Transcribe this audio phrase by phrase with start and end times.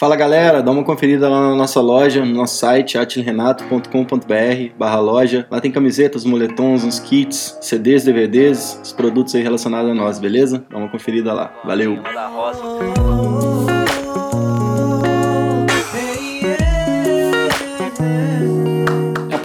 [0.00, 5.46] Fala galera, dá uma conferida lá na nossa loja, no nosso site atilrenato.com.br barra loja.
[5.50, 10.64] Lá tem camisetas, moletons, uns kits, CDs, DVDs, os produtos aí relacionados a nós, beleza?
[10.70, 11.52] Dá uma conferida lá.
[11.66, 11.98] Valeu!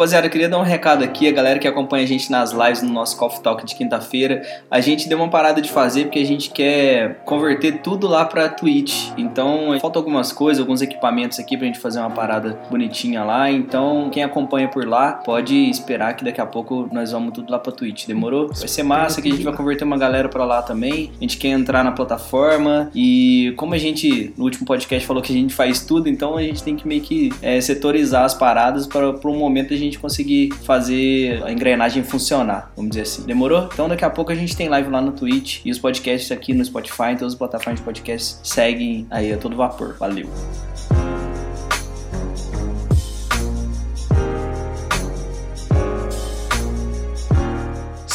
[0.05, 2.83] Rapaziada, eu queria dar um recado aqui, a galera que acompanha a gente nas lives
[2.83, 4.43] no nosso Coffee Talk de quinta-feira.
[4.69, 8.47] A gente deu uma parada de fazer porque a gente quer converter tudo lá pra
[8.47, 9.09] Twitch.
[9.17, 13.49] Então, falta algumas coisas, alguns equipamentos aqui pra gente fazer uma parada bonitinha lá.
[13.49, 17.57] Então, quem acompanha por lá, pode esperar que daqui a pouco nós vamos tudo lá
[17.57, 18.05] pra Twitch.
[18.05, 18.49] Demorou?
[18.49, 21.09] Vai ser massa que a gente vai converter uma galera pra lá também.
[21.17, 25.33] A gente quer entrar na plataforma e como a gente no último podcast falou que
[25.33, 28.85] a gente faz tudo, então a gente tem que meio que é, setorizar as paradas
[28.85, 33.25] para um momento a gente gente conseguir fazer a engrenagem funcionar, vamos dizer assim.
[33.25, 33.69] Demorou?
[33.73, 36.53] Então daqui a pouco a gente tem live lá no Twitch e os podcasts aqui
[36.53, 39.95] no Spotify, em todas as plataformas de podcast seguem aí a todo vapor.
[39.99, 40.74] Valeu!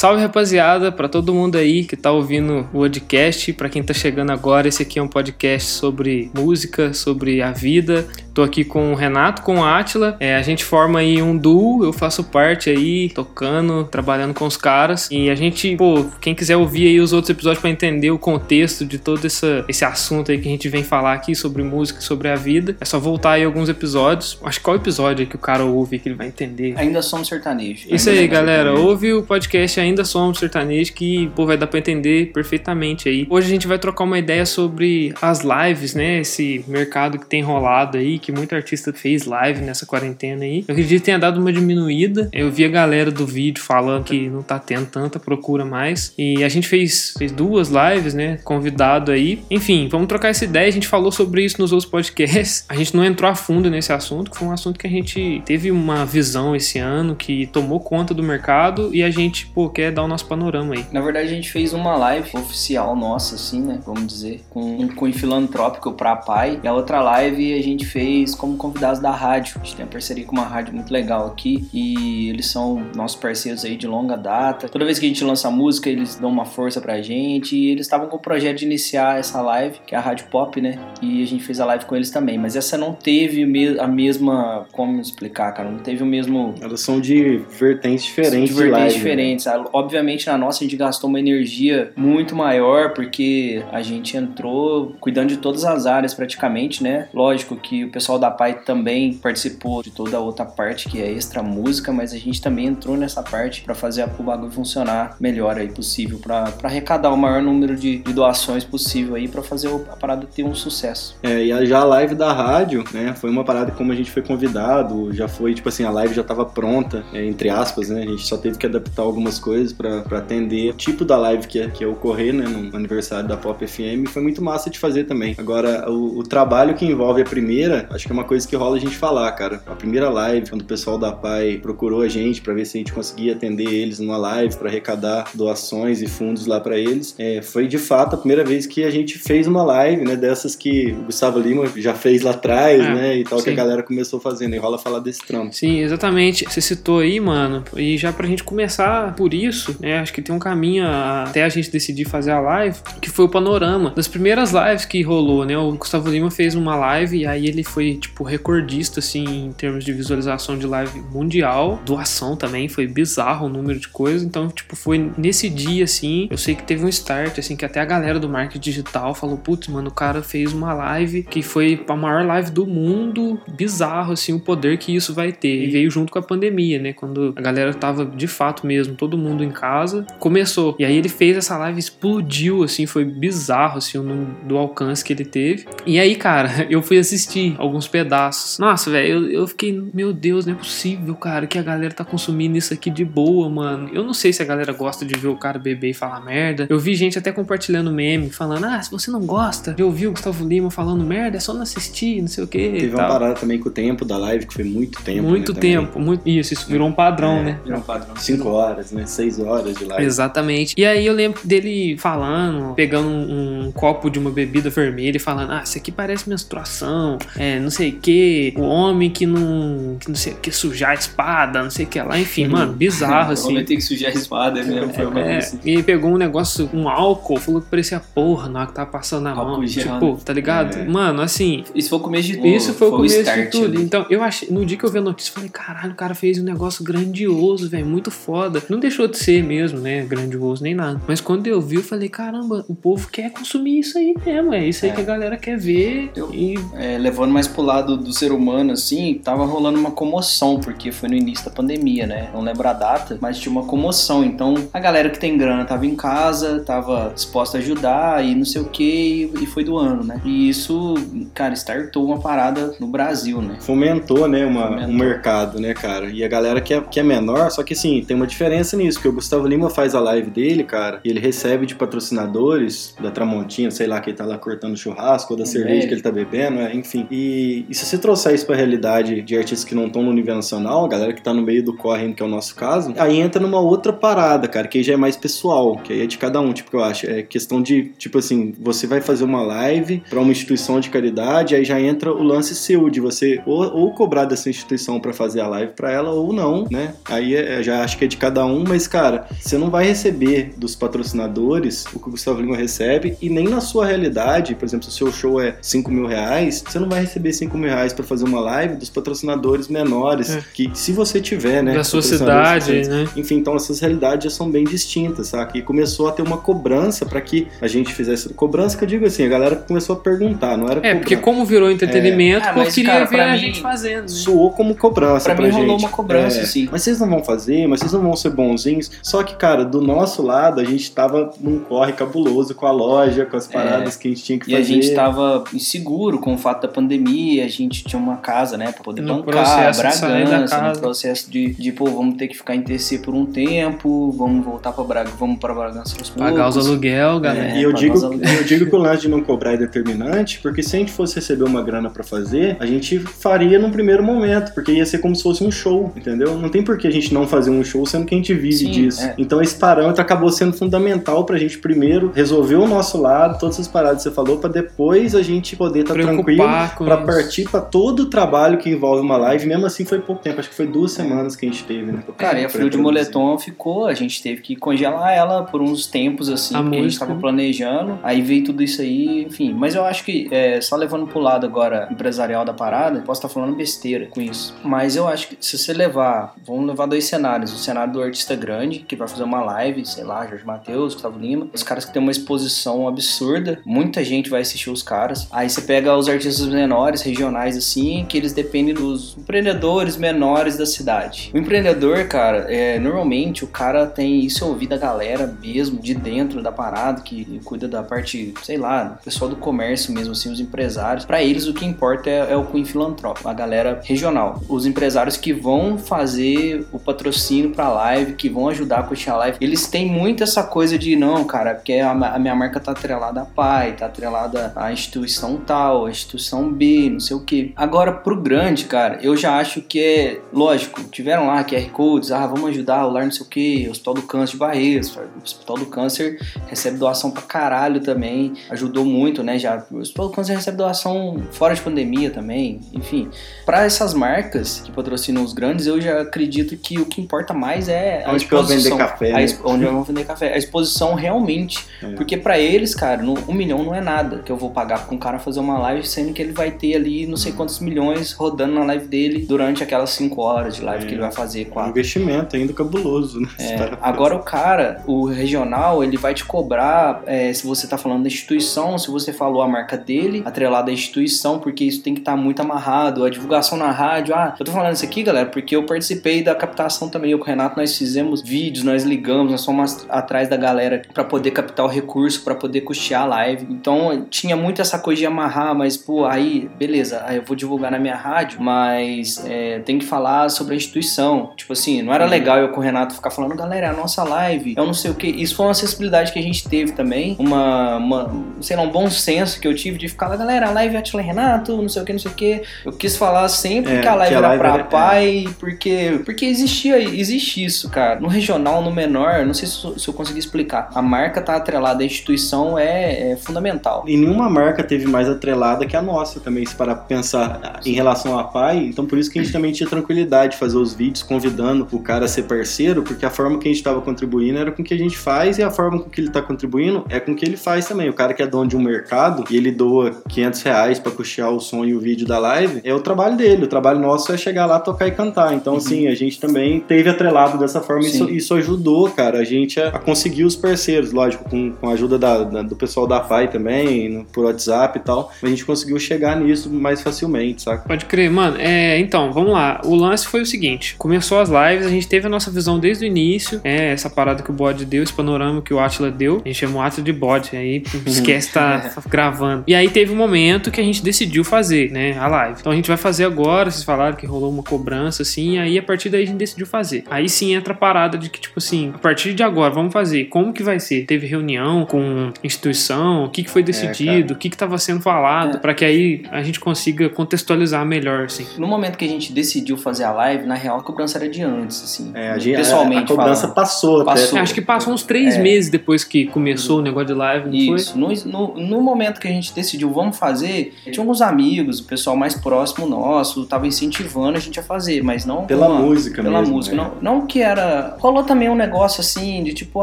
[0.01, 4.31] Salve rapaziada, para todo mundo aí que tá ouvindo o podcast, para quem tá chegando
[4.31, 8.09] agora, esse aqui é um podcast sobre música, sobre a vida.
[8.33, 10.17] Tô aqui com o Renato, com a Atila.
[10.19, 14.57] É, a gente forma aí um duo, eu faço parte aí, tocando, trabalhando com os
[14.57, 15.07] caras.
[15.11, 18.87] E a gente, pô, quem quiser ouvir aí os outros episódios para entender o contexto
[18.87, 22.29] de todo essa, esse assunto aí que a gente vem falar aqui sobre música, sobre
[22.29, 24.39] a vida, é só voltar aí alguns episódios.
[24.45, 26.73] Acho que qual episódio é que o cara ouve que ele vai entender?
[26.79, 27.85] Ainda somos sertanejos.
[27.91, 28.71] Isso aí, galera.
[28.71, 28.89] Sertanejo.
[28.89, 33.27] Ouve o podcast Ainda ainda somos sertanejo que, pô, vai dar pra entender perfeitamente aí.
[33.29, 36.21] Hoje a gente vai trocar uma ideia sobre as lives, né?
[36.21, 40.65] Esse mercado que tem rolado aí, que muito artista fez live nessa quarentena aí.
[40.67, 42.29] Eu acredito que tenha dado uma diminuída.
[42.33, 46.15] Eu vi a galera do vídeo falando que não tá tendo tanta procura mais.
[46.17, 48.39] E a gente fez, fez duas lives, né?
[48.45, 49.43] Convidado aí.
[49.51, 50.69] Enfim, vamos trocar essa ideia.
[50.69, 52.65] A gente falou sobre isso nos outros podcasts.
[52.69, 55.43] A gente não entrou a fundo nesse assunto, que foi um assunto que a gente
[55.45, 59.91] teve uma visão esse ano que tomou conta do mercado e a gente, pô, quer
[59.91, 60.85] dar o nosso panorama aí.
[60.93, 63.81] Na verdade, a gente fez uma live oficial nossa, assim, né?
[63.87, 66.61] Vamos dizer, com um cunho filantrópico pra pai.
[66.63, 69.55] E a outra live a gente fez como convidados da rádio.
[69.57, 71.67] A gente tem uma parceria com uma rádio muito legal aqui.
[71.73, 74.69] E eles são nossos parceiros aí de longa data.
[74.69, 77.57] Toda vez que a gente lança música, eles dão uma força pra gente.
[77.57, 80.61] E eles estavam com o projeto de iniciar essa live, que é a Rádio Pop,
[80.61, 80.79] né?
[81.01, 82.37] E a gente fez a live com eles também.
[82.37, 83.45] Mas essa não teve
[83.79, 84.67] a mesma.
[84.73, 85.71] Como explicar, cara?
[85.71, 86.55] Não teve o mesmo.
[86.61, 88.51] Elas são de vertentes diferentes.
[88.51, 88.99] São de vertentes de live, né?
[88.99, 89.47] diferentes.
[89.47, 89.70] Né?
[89.73, 95.29] Obviamente, na nossa, a gente gastou uma energia muito maior, porque a gente entrou cuidando
[95.29, 97.09] de todas as áreas praticamente, né?
[97.13, 101.11] Lógico que o pessoal da PAI também participou de toda a outra parte que é
[101.11, 105.59] extra música, mas a gente também entrou nessa parte para fazer o bagulho funcionar melhor
[105.59, 109.97] aí possível, para arrecadar o maior número de, de doações possível aí, para fazer a
[109.97, 111.17] parada ter um sucesso.
[111.23, 113.15] É, e já a live da rádio, né?
[113.15, 116.25] Foi uma parada como a gente foi convidado, já foi, tipo assim, a live já
[116.25, 118.03] tava pronta, é, entre aspas, né?
[118.03, 121.47] A gente só teve que adaptar algumas coisas coisas para atender o tipo da live
[121.47, 124.09] que, que ia ocorrer, né, no aniversário da Pop FM.
[124.09, 125.35] Foi muito massa de fazer também.
[125.39, 128.77] Agora, o, o, trabalho que envolve a primeira, acho que é uma coisa que rola
[128.77, 129.63] a gente falar, cara.
[129.67, 132.81] A primeira live, quando o pessoal da PAI procurou a gente para ver se a
[132.81, 137.43] gente conseguia atender eles numa live para arrecadar doações e fundos lá para eles, é,
[137.43, 140.93] foi de fato a primeira vez que a gente fez uma live, né, dessas que
[140.93, 143.45] o Gustavo Lima já fez lá atrás, é, né, e tal, sim.
[143.45, 144.55] que a galera começou fazendo.
[144.55, 145.55] E rola falar desse trampo.
[145.55, 146.45] Sim, exatamente.
[146.45, 149.99] Você citou aí, mano, e já pra gente começar por isso, isso, né?
[149.99, 153.29] Acho que tem um caminho até a gente decidir fazer a live, que foi o
[153.29, 153.91] panorama.
[153.91, 155.59] Das primeiras lives que rolou, né?
[155.59, 159.85] O Gustavo Lima fez uma live e aí ele foi, tipo, recordista, assim, em termos
[159.85, 161.81] de visualização de live mundial.
[161.85, 164.23] Doação também, foi bizarro o número de coisas.
[164.23, 167.81] Então, tipo, foi nesse dia, assim, eu sei que teve um start, assim, que até
[167.81, 171.85] a galera do marketing digital falou, putz, mano, o cara fez uma live que foi
[171.89, 173.41] a maior live do mundo.
[173.49, 175.65] Bizarro, assim, o poder que isso vai ter.
[175.65, 176.93] E veio junto com a pandemia, né?
[176.93, 180.77] Quando a galera tava, de fato mesmo, todo mundo em casa, começou.
[180.79, 185.05] E aí ele fez essa live, explodiu, assim, foi bizarro, assim, o número do alcance
[185.05, 185.67] que ele teve.
[185.87, 188.59] E aí, cara, eu fui assistir alguns pedaços.
[188.59, 192.05] Nossa, velho, eu, eu fiquei, meu Deus, não é possível, cara, que a galera tá
[192.05, 193.91] consumindo isso aqui de boa, mano.
[193.93, 196.67] Eu não sei se a galera gosta de ver o cara beber e falar merda.
[196.69, 200.13] Eu vi gente até compartilhando meme, falando, ah, se você não gosta de ouvir o
[200.13, 202.59] Gustavo Lima falando merda, é só não assistir, não sei o que.
[202.59, 205.23] Teve uma parada também com o tempo da live, que foi muito tempo.
[205.23, 206.29] Muito né, tempo, muito.
[206.29, 207.61] Isso, isso virou um padrão, é, né?
[207.65, 208.17] Virou um padrão.
[208.17, 209.07] Cinco horas, né?
[209.21, 210.05] Seis horas de live.
[210.05, 210.75] Exatamente.
[210.77, 215.21] E aí eu lembro dele falando, pegando um, um copo de uma bebida vermelha e
[215.21, 219.97] falando: Ah, isso aqui parece menstruação, é, não sei o que, o homem que não,
[220.01, 222.73] que não sei o que, sujar a espada, não sei o que lá, enfim, mano,
[222.73, 223.49] bizarro O assim.
[223.51, 224.93] homem tem que sujar a espada mesmo.
[224.93, 225.59] Foi uma É, assim.
[225.65, 228.91] e ele pegou um negócio, um álcool, falou que parecia porra na hora que tava
[228.91, 229.65] passando na Álcool mão.
[229.65, 230.19] Tipo, né?
[230.25, 230.77] tá ligado?
[230.79, 230.85] É.
[230.85, 232.47] Mano, assim, Isso foi o começo de tudo.
[232.47, 233.65] isso foi o começo start de tudo.
[233.77, 233.83] ali.
[233.83, 236.15] Então, eu achei, no dia que eu vi a notícia, eu falei, caralho, o cara
[236.15, 238.63] fez um negócio grandioso, velho, muito foda.
[238.69, 241.01] Não deixou de ser mesmo, né, grandioso nem nada.
[241.07, 244.67] Mas quando eu vi, eu falei, caramba, o povo quer consumir isso aí mesmo, é
[244.67, 244.95] isso aí É.
[244.95, 246.11] que a galera quer ver.
[246.17, 250.59] Eu- E É, levando mais pro lado do ser humano, assim, tava rolando uma comoção,
[250.61, 252.31] porque foi no início da pandemia, né?
[252.33, 254.25] Não lembro a data, mas tinha uma comoção.
[254.25, 258.45] Então, a galera que tem grana tava em casa, tava disposta a ajudar e não
[258.45, 260.21] sei o que, e foi doando, né?
[260.25, 260.95] E isso,
[261.35, 263.57] cara, startou uma parada no Brasil, né?
[263.61, 264.89] Fomentou, né, uma, Fomentou.
[264.89, 266.07] um mercado, né, cara?
[266.11, 269.00] E a galera que é, que é menor, só que assim, tem uma diferença nisso,
[269.01, 273.11] porque o Gustavo Lima faz a live dele, cara, e ele recebe de patrocinadores da
[273.11, 275.89] Tramontina, sei lá, que ele tá lá cortando churrasco, ou da Um cerveja velho.
[275.89, 277.07] que ele tá bebendo, é, enfim.
[277.11, 280.35] E, e se você trouxer isso pra realidade de artistas que não estão no nível
[280.35, 283.19] nacional, a galera que tá no meio do corre, que é o nosso caso, aí
[283.19, 286.19] entra numa outra parada, cara, que aí já é mais pessoal, que aí é de
[286.19, 287.07] cada um, tipo, que eu acho.
[287.09, 291.55] É questão de, tipo assim, você vai fazer uma live pra uma instituição de caridade,
[291.55, 295.41] aí já entra o lance seu, de você ou, ou cobrar dessa instituição pra fazer
[295.41, 296.95] a live pra ela, ou não, né?
[297.07, 300.53] Aí é- já acho que é de cada um, mas, cara, você não vai receber
[300.57, 304.85] dos patrocinadores o que o Gustavo Lima recebe, e nem na sua realidade, por exemplo,
[304.85, 307.93] se o seu show é 5 mil reais, você não vai receber 5 mil reais
[307.93, 310.43] pra fazer uma live dos patrocinadores menores, É.
[310.55, 311.75] que se você tiver, né?
[311.75, 313.07] da sua cidade, né?
[313.17, 315.57] enfim, então essas realidades já são bem distintas, saca?
[315.57, 318.29] E começou a ter uma cobrança pra que a gente fizesse.
[318.35, 321.23] Cobrança que eu digo assim, a galera começou a perguntar, não era É, porque cobrança.
[321.23, 322.51] como virou entretenimento, É.
[322.51, 324.03] Ah, mas, queria cara, ver a mim- gente fazendo.
[324.03, 324.09] né?
[324.09, 325.61] Soou como cobrança Pra pra, mim gente.
[325.61, 326.69] rolou uma cobrança, É, sim.
[326.71, 328.80] Mas vocês não vão fazer, mas vocês não vão ser bonzinhos.
[329.03, 333.27] Só que, cara, do nosso lado, a gente tava num corre cabuloso com a loja,
[333.27, 334.59] com as paradas que a gente tinha que É.
[334.59, 334.73] E fazer.
[334.73, 338.73] a gente tava inseguro com o fato da pandemia, a gente tinha uma casa, né,
[338.73, 342.63] pra poder No bancar, Bragança, no processo de, de, pô, vamos ter que ficar em
[342.63, 346.71] TC por um tempo, vamos voltar pra Braga, vamos pra Bragança aos Pagar os poucos.
[346.71, 347.49] aluguel, galera.
[347.51, 350.63] É, e eu digo, eu digo que o lance de não cobrar é determinante, porque
[350.63, 354.53] se a gente fosse receber uma grana pra fazer, a gente faria num primeiro momento,
[354.55, 356.37] porque ia ser como se fosse um show, entendeu?
[356.39, 358.53] Não tem por que a gente não fazer um show, sendo que a gente vive
[358.57, 359.03] Sim, disso.
[359.03, 359.15] é.
[359.19, 363.69] Então esse parâmetro acabou sendo fundamental pra gente primeiro resolver o nosso lado, todas essas
[363.69, 366.43] paradas que você falou, pra depois a gente poder estar tranquilo
[366.77, 367.07] com pra isso.
[367.07, 369.47] partir pra todo o trabalho que envolve uma live.
[369.47, 372.03] Mesmo assim foi pouco tempo, acho que foi duas semanas que a gente teve, né?
[372.17, 372.79] Cara, e a Frio de.
[372.79, 376.79] Moletom ficou, a gente teve que congelar ela por uns tempos, assim, A porque a
[376.79, 379.53] gente música, tava planejando, aí veio tudo isso aí, enfim.
[379.53, 383.29] Mas eu acho que, é, só levando pro lado agora empresarial da parada, posso estar
[383.29, 384.55] falando besteira com isso.
[384.65, 387.53] Mas eu acho que se você levar, vamos levar dois cenários.
[387.53, 391.19] O cenário do artista grande, que vai fazer uma live, sei lá, Jorge Matheus, Gustavo
[391.19, 395.29] Lima, os caras que têm uma exposição absurda, muita gente vai assistir os caras.
[395.31, 400.67] Aí você pega os artistas menores, regionais, assim, que eles dependem dos empreendedores menores da
[400.67, 401.31] cidade.
[401.35, 406.43] O empreendedor, cara, é, normalmente o cara tem isso ouvido da galera mesmo, de dentro
[406.43, 410.39] da parada, que cuida da parte, sei lá, o pessoal do comércio mesmo, assim, os
[410.39, 411.05] empresários.
[411.05, 414.41] Pra eles o que importa é, é o cunho filantrópico, a galera regional.
[414.49, 419.39] Os empresários que vão fazer o patrocínio pra live, que vão ajudar a a live,
[419.41, 423.23] eles têm muito essa coisa de, não, cara, porque a, a minha marca tá atrelada
[423.23, 427.53] a pai, tá atrelada à instituição tal, à instituição B, não sei o que.
[427.57, 432.27] Agora, pro grande, cara, eu já acho que é, lógico, tiveram lá QR Codes, ah,
[432.27, 435.67] vamos ajudar o lar não sei o que, Hospital do Câncer de Barreiras, Hospital do
[435.67, 440.57] Câncer recebe doação pra caralho também, ajudou muito, né, já, o Hospital do Câncer recebe
[440.57, 443.09] doação fora de pandemia também, enfim.
[443.47, 447.69] Pra essas marcas que patrocinam os grandes, eu já acredito que o que importa mais
[447.69, 449.23] é a Onde que vou vender café, né?
[449.25, 450.33] expo- onde vou vender café.
[450.35, 451.59] A exposição realmente.
[451.83, 451.89] É.
[451.95, 454.95] Porque pra eles, cara, no- um milhão não é nada que eu vou pagar pra
[454.95, 458.13] um cara fazer uma live, sendo que ele vai ter ali não sei quantos milhões
[458.13, 460.87] rodando na live dele durante aquelas 5 horas de live É.
[460.89, 461.71] que ele vai fazer, Um quatro.
[461.71, 463.29] investimento ainda cabuloso, né?
[463.39, 468.03] É, agora o cara, o regional, ele vai te cobrar é, se você tá falando
[468.03, 472.01] da instituição, se você falou a marca dele, atrelada à instituição, porque isso tem que
[472.01, 473.05] estar muito amarrado.
[473.05, 476.35] A divulgação na rádio, ah, eu tô falando isso aqui, galera, porque eu participei da
[476.35, 477.11] captação também.
[477.13, 481.05] Eu com o Renato, nós fizemos vídeos, nós ligamos, nós fomos atrás da galera pra
[481.05, 483.47] poder captar o recurso, pra poder custear a live.
[483.51, 487.71] Então tinha muito essa coisa de amarrar, mas pô, aí, beleza, aí eu vou divulgar
[487.71, 491.33] na minha rádio, mas é, tem que falar sobre a instituição.
[491.37, 494.03] Tipo assim, não era legal eu com o Renato ficar falando, galera, é a nossa
[494.05, 495.07] live, eu não sei o que.
[495.07, 498.11] Isso foi uma acessibilidade que a gente teve também, uma, uma
[498.41, 500.79] sei lá, um bom senso que eu tive de ficar lá, galera, a live é
[500.79, 502.43] Atila Renato, não sei o que, não sei o que.
[502.65, 505.25] Eu quis falar sempre É, que a live que a era live pra era- pai,
[505.39, 508.01] porque, porque existia, existe isso, cara.
[508.01, 510.71] No regional no menor, não sei se, se eu consegui explicar.
[510.75, 513.85] A marca tá atrelada à instituição é, é, fundamental.
[513.87, 518.19] E nenhuma marca teve mais atrelada que a nossa também, se para pensar em relação
[518.19, 518.59] a pai.
[518.59, 521.81] Então por isso que a gente também tinha tranquilidade de fazer os vídeos convidando o
[521.81, 524.65] cara a ser parceiro, porque a forma que a gente estava contribuindo era com o
[524.65, 527.17] que a gente faz e a forma com que ele está contribuindo é com o
[527.17, 527.89] que ele faz também.
[527.89, 531.31] O cara que é dono de um mercado e ele doa 500 reais para custear
[531.31, 533.45] o som e o vídeo da live, é o trabalho dele.
[533.45, 535.35] O trabalho nosso é chegar lá, tocar e cantar.
[535.35, 535.59] Então, uhum.
[535.59, 539.61] assim, a gente também teve atrelado dessa forma e isso, isso, ajudou, cara, a gente
[539.61, 543.01] a, a conseguir os parceiros, lógico, com, com a ajuda da, da, do pessoal da
[543.01, 545.13] PAI também, no, por WhatsApp e tal.
[545.23, 547.67] A gente conseguiu chegar nisso mais facilmente, saca?
[547.67, 548.37] Pode crer, mano.
[548.39, 549.61] É, então, vamos lá.
[549.65, 552.85] O lance foi o seguinte: começou as lives, a gente teve a nossa visão desde
[552.85, 553.41] o início.
[553.45, 556.21] É, essa parada que o bode deu, esse panorama que o Atila deu.
[556.25, 559.45] A gente chamou o Atila de bode, aí esquece tá gravando.
[559.47, 562.39] E aí teve um momento que a gente decidiu fazer, né, a live.
[562.41, 565.59] Então a gente vai fazer agora, vocês falaram que rolou uma cobrança assim, e aí
[565.59, 566.85] a partir daí a gente decidiu fazer.
[566.91, 570.05] Aí sim entra a parada de que, tipo assim, a partir de agora, vamos fazer.
[570.07, 570.85] Como que vai ser?
[570.85, 575.37] Teve reunião com instituição, o que, que foi decidido, é, o que estava sendo falado,
[575.37, 575.41] é.
[575.41, 578.27] para que aí a gente consiga contextualizar melhor, assim.
[578.39, 581.23] No momento que a gente decidiu fazer a live, na real a cobrança era de
[581.23, 581.91] antes, assim.
[581.95, 582.81] É, a gente, pessoalmente.
[582.81, 583.35] A, a cobrança falando.
[583.35, 584.19] passou, passou.
[584.19, 585.23] Acho que passou uns três é.
[585.23, 587.73] meses depois que começou o negócio de live, não Isso.
[587.73, 587.81] foi?
[587.81, 591.97] No, no, no, momento que a gente decidiu, vamos fazer, tinha alguns amigos, o pessoal
[591.97, 595.27] mais próximo nosso, tava incentivando a gente a fazer, mas não.
[595.27, 596.57] Pela uma, música, Pela mesmo, música.
[596.57, 596.71] Né?
[596.81, 597.77] Não, não que era.
[597.81, 599.63] Rolou também um negócio assim, de tipo,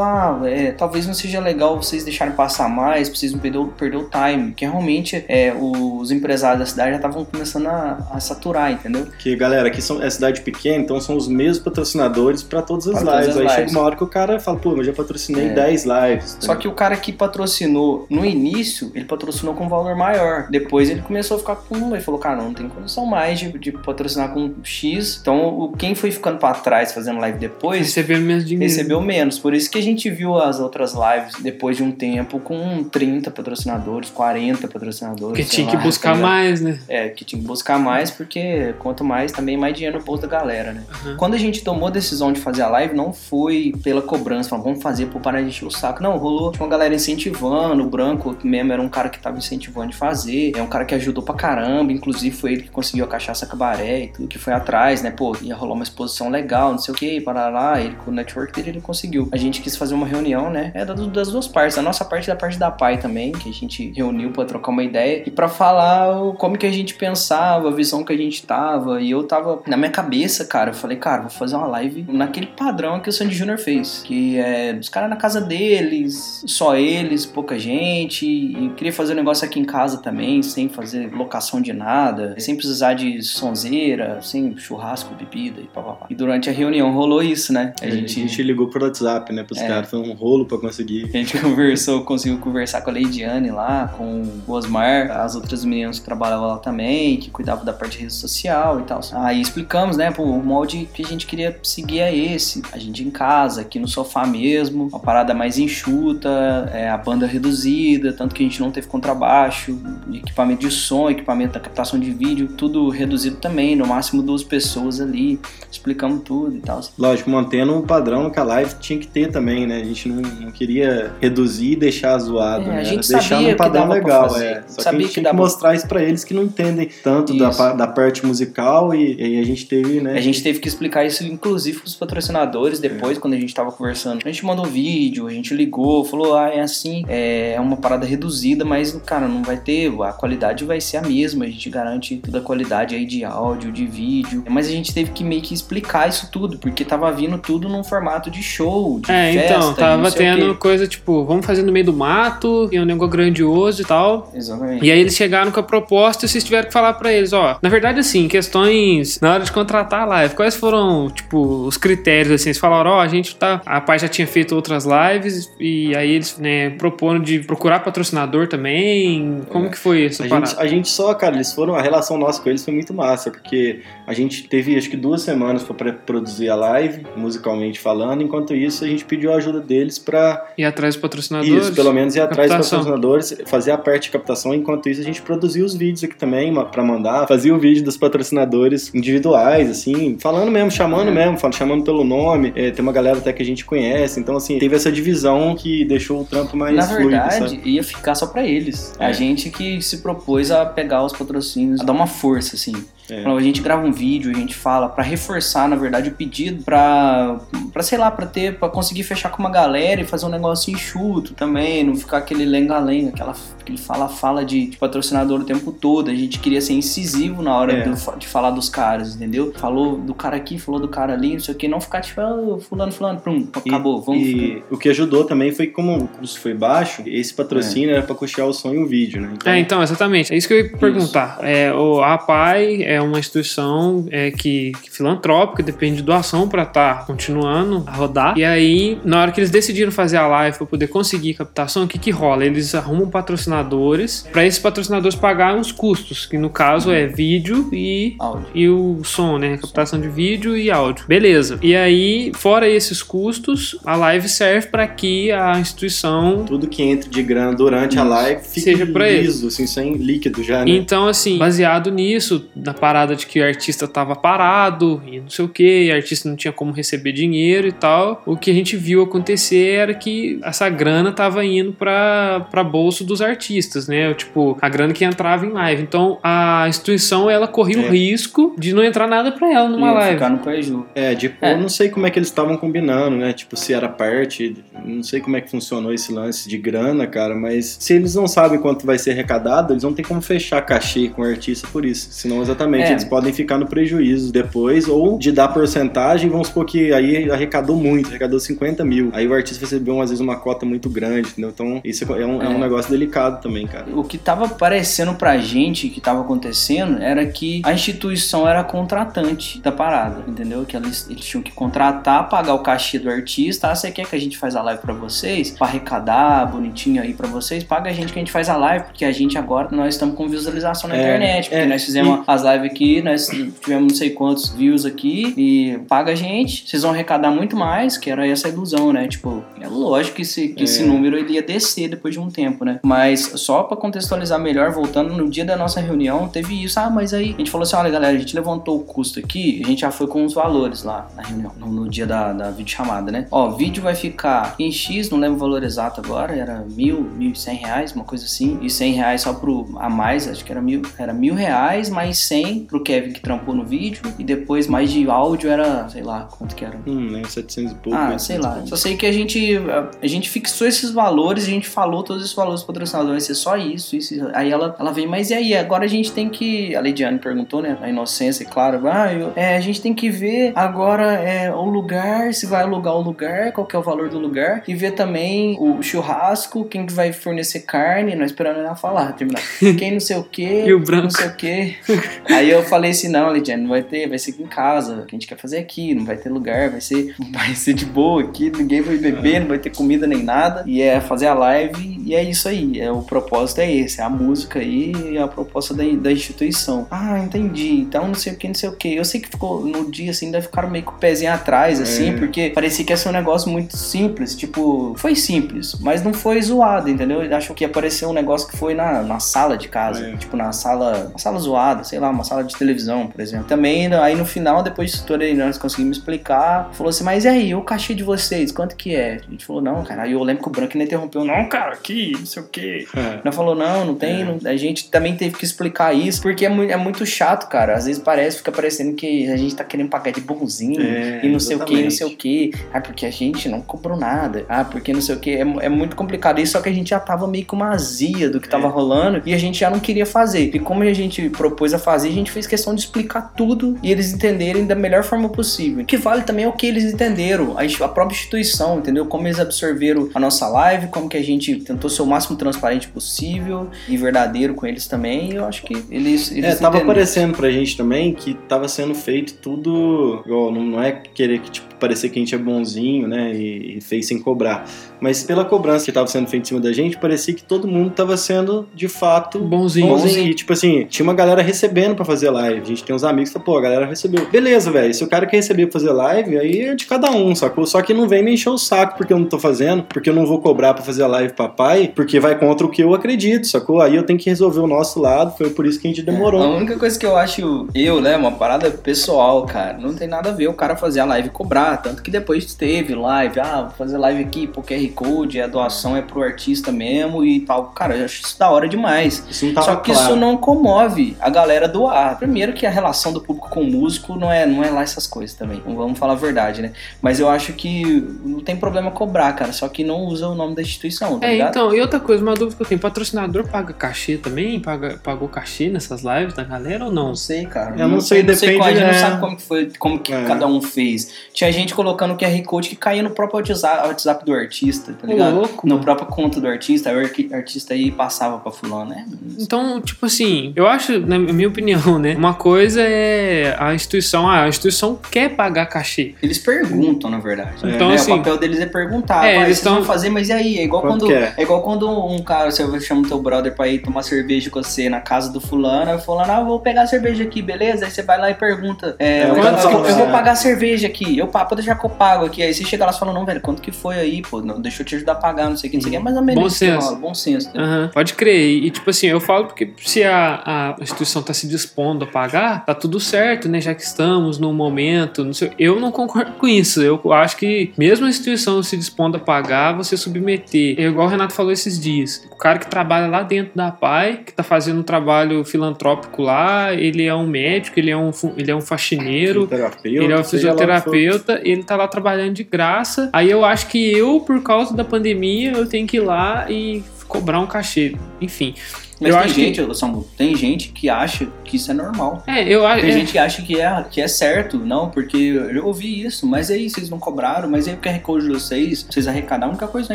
[0.00, 3.96] ah, é, talvez não seja legal vocês deixarem passar mais, pra vocês não perder, perder
[3.96, 4.52] o time.
[4.52, 9.06] Que realmente é, os empresários da cidade já estavam começando a, a, saturar, entendeu?
[9.18, 13.02] Que, galera, aqui são, é cidade pequena, então são os mesmos patrocinadores para todas as
[13.02, 13.34] pra lives.
[13.34, 13.54] Todas as Aí lives.
[13.54, 15.54] chega uma hora que o cara fala, pô, mas já patrocinei é.
[15.54, 16.34] 10 lives.
[16.34, 16.40] Tá?
[16.40, 20.48] Só que o cara que patrocinou no início, ele patrocinou com um valor maior.
[20.50, 21.94] Depois ele começou a ficar com.
[21.94, 25.18] Ele falou, cara, não tem condição mais de, de patrocinar com X.
[25.20, 27.86] Então, o, quem foi ficando para trás fazendo live depois.
[28.08, 28.72] Recebeu menos dinheiro.
[28.72, 29.38] Recebeu menos.
[29.38, 33.30] Por isso que a gente viu as outras lives depois de um tempo com 30
[33.30, 35.36] patrocinadores, 40 patrocinadores.
[35.36, 36.78] Que tinha lá, que buscar tá mais, né?
[36.88, 40.28] É, que tinha que buscar mais, porque quanto mais também mais dinheiro no bolso da
[40.28, 40.82] galera, né?
[41.04, 41.16] Uhum.
[41.16, 44.64] Quando a gente tomou a decisão de fazer a live, não foi pela cobrança, falando,
[44.64, 46.02] vamos fazer por parar de encher o saco.
[46.02, 49.96] Não, rolou uma galera incentivando, o Branco mesmo era um cara que tava incentivando de
[49.96, 53.46] fazer, é um cara que ajudou pra caramba, inclusive foi ele que conseguiu a cachaça
[53.46, 55.10] cabaré e tudo, que foi atrás, né?
[55.10, 58.14] Pô, ia rolar uma exposição legal, não sei o que, para lá, ele com o
[58.14, 59.28] network dele ele conseguiu.
[59.32, 60.72] A gente quis fazer uma reunião, né?
[60.74, 63.92] É das duas partes, a nossa parte da parte da pai também, que a gente
[63.94, 68.04] reuniu para trocar uma ideia e para falar como que a gente pensava, a visão
[68.04, 69.00] que a gente tava.
[69.00, 72.46] E eu tava na minha cabeça, cara, eu falei, cara, vou fazer uma live naquele
[72.46, 77.26] padrão que o Sandy Júnior fez, que é os caras na casa deles, só eles,
[77.26, 81.72] pouca gente, e queria fazer um negócio aqui em casa também, sem fazer locação de
[81.72, 86.06] nada, sem precisar de sonzeira, sem churrasco, bebida e papapá.
[86.10, 87.72] E durante a reunião rolou isso, né?
[87.80, 88.20] A, a gente...
[88.20, 89.66] gente ligou pro WhatsApp, né, pros é.
[89.66, 91.04] caras, foi um rolo para conseguir.
[91.04, 95.98] A gente conversou, conseguiu conversar com a Leidiane lá, com o Osmar, as outras meninas
[95.98, 99.00] que trabalhavam lá também, que cuidavam da parte de rede social e tal.
[99.12, 102.62] Aí explicamos, né, pô, o molde que a gente queria seguir é esse.
[102.72, 107.26] A gente em casa, aqui no sofá mesmo, uma parada mais enxuta, é, a banda
[107.26, 109.78] reduzida, tanto que a gente não teve contrabaixo,
[110.12, 115.00] equipamento de som, equipamento da captação de vídeo, tudo reduzido também, no máximo duas pessoas
[115.00, 115.40] ali,
[115.70, 116.80] explicamos tudo e tal.
[116.98, 119.80] Lógico, mantendo um padrão que a live tinha que ter também, né?
[119.80, 122.80] A gente não, não queria reduzir e deixar zoado, é, né?
[122.80, 124.62] A gente deixar num padrão legal, é.
[124.66, 126.88] Só sabia que a gente que tinha que mostrar isso pra eles que não entendem
[127.02, 130.14] tanto da, da parte musical e, e, a gente teve, né?
[130.14, 133.20] A gente teve que explicar isso, inclusive, pros patrocinadores depois, é.
[133.20, 134.20] quando a gente tava conversando.
[134.24, 138.06] A gente mandou vídeo, a gente ligou, falou, ah, é assim, é, é uma parada
[138.06, 142.16] reduzida, mas, cara, não vai ter, a qualidade vai ser a mesma, a gente garante
[142.16, 144.44] toda a qualidade aí de áudio, de vídeo.
[144.48, 147.82] Mas a gente teve que meio que explicar isso tudo, porque tava vindo tudo num
[147.82, 151.86] formato de show, de é, festa, então, tava tendo coisa tipo, vamos fazer no meio
[151.86, 154.30] do mato, e é um negócio grandioso e tal.
[154.34, 154.84] Exatamente.
[154.84, 157.58] E aí eles chegaram com a proposta e vocês tiveram que falar para eles, ó,
[157.62, 162.32] na verdade assim, questões na hora de contratar a live, quais foram, tipo, os critérios
[162.32, 165.94] assim, eles falaram, ó, a gente tá, a pai já tinha feito outras lives e
[165.96, 169.42] aí eles, né, proporam de procurar patrocinador também.
[169.48, 169.68] Como é.
[169.70, 170.22] que foi isso?
[170.22, 172.92] A gente, a gente só, cara, eles foram, a relação nossa com eles foi muito
[172.92, 177.06] massa, porque a gente teve acho que duas semanas para produzir a live,
[177.48, 181.64] musicalmente falando, enquanto isso a gente pediu a ajuda deles para ir atrás dos patrocinadores.
[181.64, 185.04] Isso, pelo menos ir atrás dos patrocinadores, fazer a parte de captação, enquanto isso a
[185.04, 190.16] gente produzia os vídeos aqui também para mandar, fazia o vídeo dos patrocinadores individuais, assim,
[190.20, 191.14] falando mesmo, chamando é.
[191.14, 192.52] mesmo, chamando pelo nome.
[192.54, 195.84] É, tem uma galera até que a gente conhece, então assim, teve essa divisão que
[195.84, 197.60] deixou o trampo mais Na fluido, verdade, sabe?
[197.64, 198.94] ia ficar só para eles.
[198.98, 199.06] É.
[199.06, 202.72] A gente que se propôs a pegar os patrocínios, a dar uma força, assim.
[203.10, 203.24] É.
[203.24, 207.40] A gente grava um vídeo, a gente fala para reforçar, na verdade, o pedido pra,
[207.72, 210.72] pra sei lá, pra ter, pra conseguir fechar com uma galera e fazer um negócio
[210.72, 213.34] enxuto também, não ficar aquele lenga-lenga, aquela
[213.68, 216.10] aquele fala-fala de, de, patrocinador o tempo todo.
[216.10, 217.84] A gente queria ser incisivo na hora é.
[217.84, 219.52] do, de falar dos caras, entendeu?
[219.54, 222.20] Falou do cara aqui, falou do cara ali, não sei o que, não ficar tipo,
[222.20, 224.22] oh, fulano, fulano, prum, acabou, vamos.
[224.22, 227.94] E o que ajudou também foi como o custo foi baixo, esse patrocínio é.
[227.94, 229.30] era pra custear o som e o vídeo, né?
[229.34, 229.52] Então...
[229.52, 230.32] É, então, exatamente.
[230.32, 231.38] É isso que eu ia perguntar.
[231.42, 236.98] É, o APAI é uma instituição é, que, que filantrópica, depende de doação para estar
[236.98, 238.36] tá continuando a rodar.
[238.36, 241.88] E aí, na hora que eles decidiram fazer a live para poder conseguir captação, o
[241.88, 242.44] que que rola?
[242.44, 247.68] Eles arrumam um patrocinadores para esses patrocinadores pagarem os custos, que no caso é vídeo
[247.72, 248.16] e,
[248.54, 249.56] e o som, né?
[249.56, 251.04] Captação de vídeo e áudio.
[251.06, 251.58] Beleza.
[251.62, 256.44] E aí, fora esses custos, a live serve para que a instituição.
[256.44, 260.64] Tudo que entre de grana durante a live fique seja liso, assim, sem líquido já,
[260.64, 260.70] né?
[260.70, 265.44] Então, assim, baseado nisso, na parada de que o artista tava parado e não sei
[265.44, 268.78] o que, o artista não tinha como receber dinheiro e tal, o que a gente
[268.78, 274.14] viu acontecer era que essa grana tava indo para bolso dos artistas, né?
[274.14, 275.82] Tipo, a grana que entrava em live.
[275.82, 277.88] Então, a instituição, ela corria é.
[277.88, 280.14] o risco de não entrar nada para ela numa live.
[280.14, 280.86] ficar no prejuízo.
[280.94, 281.52] É, tipo, é.
[281.52, 283.34] eu não sei como é que eles estavam combinando, né?
[283.34, 287.34] Tipo, se era parte, não sei como é que funcionou esse lance de grana, cara,
[287.34, 291.08] mas se eles não sabem quanto vai ser arrecadado, eles não tem como fechar cachê
[291.08, 292.08] com o artista por isso.
[292.12, 292.92] Senão, exatamente, é.
[292.92, 297.76] eles podem ficar no prejuízo depois, ou de dar porcentagem, vamos supor que aí arrecadou
[297.76, 299.10] muito, arrecadou 50 mil.
[299.12, 301.50] Aí o artista recebeu, às vezes, uma cota muito grande, entendeu?
[301.50, 302.58] Então, isso é um, é um é.
[302.58, 303.86] negócio delicado também, cara.
[303.94, 309.60] O que tava parecendo pra gente que tava acontecendo era que a instituição era contratante
[309.60, 310.64] da parada, entendeu?
[310.64, 313.68] Que eles, eles tinham que contratar, pagar o cachê do artista.
[313.68, 315.50] Ah, você quer que a gente faz a live pra vocês?
[315.50, 317.64] Pra arrecadar bonitinho aí pra vocês?
[317.64, 320.14] Paga a gente que a gente faz a live, porque a gente agora, nós estamos
[320.14, 321.48] com visualização na é, internet.
[321.48, 322.22] Porque é, nós fizemos e...
[322.26, 326.68] as lives aqui, nós tivemos não sei quantos views aqui e paga a gente.
[326.68, 329.08] Vocês vão arrecadar muito mais, que era essa ilusão, né?
[329.08, 330.64] Tipo, é lógico que esse, que é.
[330.64, 332.80] esse número ele ia descer depois de um tempo, né?
[332.82, 336.78] Mas só para contextualizar melhor, voltando no dia da nossa reunião, teve isso.
[336.78, 339.60] Ah, mas aí a gente falou assim: olha, galera, a gente levantou o custo aqui,
[339.64, 342.50] a gente já foi com os valores lá na reunião, no, no dia da, da
[342.50, 343.26] videochamada, né?
[343.30, 347.32] Ó, vídeo vai ficar em X, não lembro o valor exato agora, era mil, mil
[347.32, 350.52] e cem reais, uma coisa assim, e cem reais só pro a mais, acho que
[350.52, 354.66] era mil, era mil reais mais cem pro Kevin que trampou no vídeo, e depois
[354.66, 356.78] mais de áudio era, sei lá, quanto que era?
[356.86, 357.98] Hum, né, 700 e pouco.
[357.98, 358.62] Ah, sei lá.
[358.66, 359.58] Só sei que a gente,
[360.02, 363.56] a, gente fixou esses valores, a gente falou todos esses valores patrocinadores, vai ser só
[363.56, 364.14] isso, isso.
[364.32, 365.54] Aí ela, ela veio, mas e aí?
[365.56, 366.74] Agora a gente tem que.
[366.74, 367.78] A Lidiane perguntou, né?
[367.80, 368.86] A inocência, claro.
[368.88, 372.94] Ah, eu, é, a gente tem que ver agora é, o lugar, se vai alugar
[372.94, 376.86] o lugar, qual que é o valor do lugar, e ver também o churrasco, quem
[376.86, 379.42] que vai fornecer carne, nós esperando ela falar, terminar.
[379.78, 381.04] Quem não sei o que, e o branco.
[381.04, 381.76] não sei o que.
[382.38, 385.14] aí eu falei assim, não, Lidiane, não vai ter, vai ser aqui em casa, que
[385.14, 388.22] a gente quer fazer aqui, não vai ter lugar, vai ser, vai ser de boa
[388.22, 391.98] aqui, ninguém vai beber, não vai ter comida nem nada, e é fazer a live,
[392.04, 395.28] e é isso aí, é o propósito é esse, é a música aí e a
[395.28, 396.86] proposta da, da instituição.
[396.90, 397.80] Ah, entendi.
[397.80, 398.94] Então não sei o que, não sei o que.
[398.94, 402.10] Eu sei que ficou no dia assim, ainda ficaram meio com o pezinho atrás, assim,
[402.10, 402.16] é.
[402.16, 404.34] porque parecia que ia ser um negócio muito simples.
[404.34, 407.22] Tipo, foi simples, mas não foi zoado, entendeu?
[407.22, 410.16] Eu acho que ia parecer um negócio que foi na, na sala de casa, é.
[410.16, 413.46] tipo, na sala, uma sala zoada, sei lá, uma sala de televisão, por exemplo.
[413.46, 417.54] Também, aí no final, depois de tudo nós conseguimos explicar, falou assim, mas e aí,
[417.54, 419.20] o cachê de vocês, quanto que é?
[419.26, 420.02] A gente falou, não, cara.
[420.02, 422.86] Aí eu lembro que o Branco interrompeu, não, cara, aqui, não sei o que.
[422.94, 423.20] É.
[423.24, 424.24] Nós falou, não, não tem, é.
[424.24, 427.74] não, a gente também teve que explicar isso, porque é muito, é muito chato, cara.
[427.74, 431.28] Às vezes parece, fica parecendo que a gente tá querendo pagar de bonzinho é, e
[431.28, 432.52] não sei o que, não sei o que.
[432.72, 434.44] Ah, porque a gente não cobrou nada.
[434.48, 435.30] Ah, porque não sei o que.
[435.30, 436.40] É, é muito complicado.
[436.40, 438.70] Isso só que a gente já tava meio com uma azia do que tava é.
[438.70, 440.54] rolando e a gente já não queria fazer.
[440.54, 443.90] E como a gente propôs a fazer, a gente fez questão de explicar tudo e
[443.90, 445.82] eles entenderem da melhor forma possível.
[445.82, 449.06] O que vale também é o que eles entenderam, a, própria instituição, entendeu?
[449.06, 452.88] Como eles absorveram a nossa live, como que a gente tentou ser o máximo transparente
[452.88, 455.32] possível e verdadeiro com eles também.
[455.32, 456.30] E eu acho que eles.
[456.30, 460.22] eles é, tava aparecendo pra gente também que tava sendo feito tudo.
[460.24, 463.34] Igual, não é querer que, tipo, parecer que a gente é bonzinho, né?
[463.34, 464.66] E, e fez sem cobrar.
[465.00, 467.90] Mas pela cobrança que estava sendo feita em cima da gente, parecia que todo mundo
[467.90, 469.88] estava sendo de fato bonzinho.
[469.88, 470.28] bonzinho.
[470.28, 472.60] E tipo assim, tinha uma galera recebendo para fazer live.
[472.60, 474.26] A gente tem uns amigos que falam, pô, a galera recebeu.
[474.26, 474.92] Beleza, velho.
[474.92, 477.66] Se o cara quer receber pra fazer live, aí é de cada um, sacou?
[477.66, 480.14] Só que não vem me encher o saco porque eu não tô fazendo, porque eu
[480.14, 483.46] não vou cobrar para fazer a live papai, porque vai contra o que eu acredito,
[483.46, 483.80] sacou?
[483.80, 486.42] Aí eu tenho que resolver o nosso lado, foi por isso que a gente demorou.
[486.42, 490.08] É, a única coisa que eu acho, eu, né, uma parada pessoal, cara, não tem
[490.08, 493.40] nada a ver o cara fazer a live e cobrar tanto que depois teve live,
[493.40, 497.40] ah, vou fazer live aqui, pô, QR Code, a doação é pro artista mesmo e
[497.40, 497.66] tal.
[497.66, 499.22] Cara, eu acho isso da hora demais.
[499.54, 500.08] Não Só que claro.
[500.08, 502.18] isso não comove a galera doar.
[502.18, 505.06] Primeiro que a relação do público com o músico não é, não é lá essas
[505.06, 505.62] coisas também.
[505.64, 506.72] Vamos falar a verdade, né?
[507.02, 507.82] Mas eu acho que
[508.24, 509.52] não tem problema cobrar, cara.
[509.52, 511.50] Só que não usa o nome da instituição, tá É, ligado?
[511.50, 514.58] então, e outra coisa, uma dúvida que eu tenho, patrocinador paga cachê também?
[514.60, 517.08] Paga, pagou cachê nessas lives da galera ou não?
[517.08, 517.74] Não sei, cara.
[517.78, 518.94] Eu não sei, depende, como, a gente não é.
[518.94, 520.24] sabe como que foi, como que É.
[520.24, 521.10] cada um fez.
[521.32, 525.34] Tinha gente colocando QR Code que caía no próprio WhatsApp, WhatsApp do artista, tá ligado?
[525.34, 525.84] louco, no mano.
[525.84, 529.04] próprio conta do artista, aí o artista aí passava pra fulano, né?
[529.38, 532.14] Então, tipo assim, eu acho, na minha opinião, né?
[532.16, 536.14] Uma coisa é a instituição, ah, a instituição quer pagar cachê.
[536.22, 537.52] Eles perguntam, na verdade.
[537.64, 537.94] Então, né?
[537.94, 539.26] assim- o papel deles é perguntar.
[539.26, 540.58] É, eles vocês vão tão- fazer, mas e aí?
[540.58, 541.34] É igual quando, é?
[541.36, 541.42] é?
[541.42, 545.00] igual quando um cara, você chama teu brother pra ir tomar cerveja com você na
[545.00, 547.84] casa do fulano, aí o fulano, ah, eu vou pegar a cerveja aqui, beleza?
[547.84, 550.10] Aí você vai lá e pergunta, é, É, eu, eu- eu vou é.
[550.12, 552.42] pagar a cerveja aqui, eu pá, pode deixar que eu pago aqui.
[552.42, 554.40] Aí você chega lá e fala, não, velho, quanto que foi aí, pô?
[554.40, 555.96] Não, deixa eu te ajudar a pagar, não sei o que, não sei o que.
[555.96, 556.96] É mais ou menos Bom isso que senso.
[556.96, 557.50] bom senso.
[557.56, 558.64] Aham, pode crer.
[558.64, 562.64] E, tipo assim, eu falo porque se a, a instituição tá se dispondo a pagar,
[562.64, 563.60] tá tudo certo, né?
[563.60, 566.82] Já que estamos num momento, não sei, eu não concordo com isso.
[566.82, 570.74] Eu acho que mesmo a instituição se dispondo a pagar, você submeter.
[570.78, 572.26] É igual o Renato falou esses dias.
[572.30, 576.72] O cara que trabalha lá dentro da PAI, que tá fazendo um trabalho filantrópico lá,
[576.74, 580.24] ele é um médico, ele é um, ele é um faxineiro, Fisioterapeuta, ele é um
[580.24, 583.10] seja ele tá lá trabalhando de graça.
[583.12, 586.82] Aí eu acho que eu, por causa da pandemia, eu tenho que ir lá e
[587.06, 587.96] cobrar um cachê.
[588.20, 588.54] Enfim.
[589.00, 592.22] Mas eu tem acho gente, ô, Samu, tem gente que acha que isso é normal.
[592.24, 592.30] que.
[592.30, 592.80] É, eu acho.
[592.80, 596.26] Tem é, gente que acha que é, que é certo, não, porque eu ouvi isso,
[596.26, 599.50] mas aí vocês não cobraram, mas aí o QR Code de vocês, vocês arrecadaram, a
[599.50, 599.94] única coisa que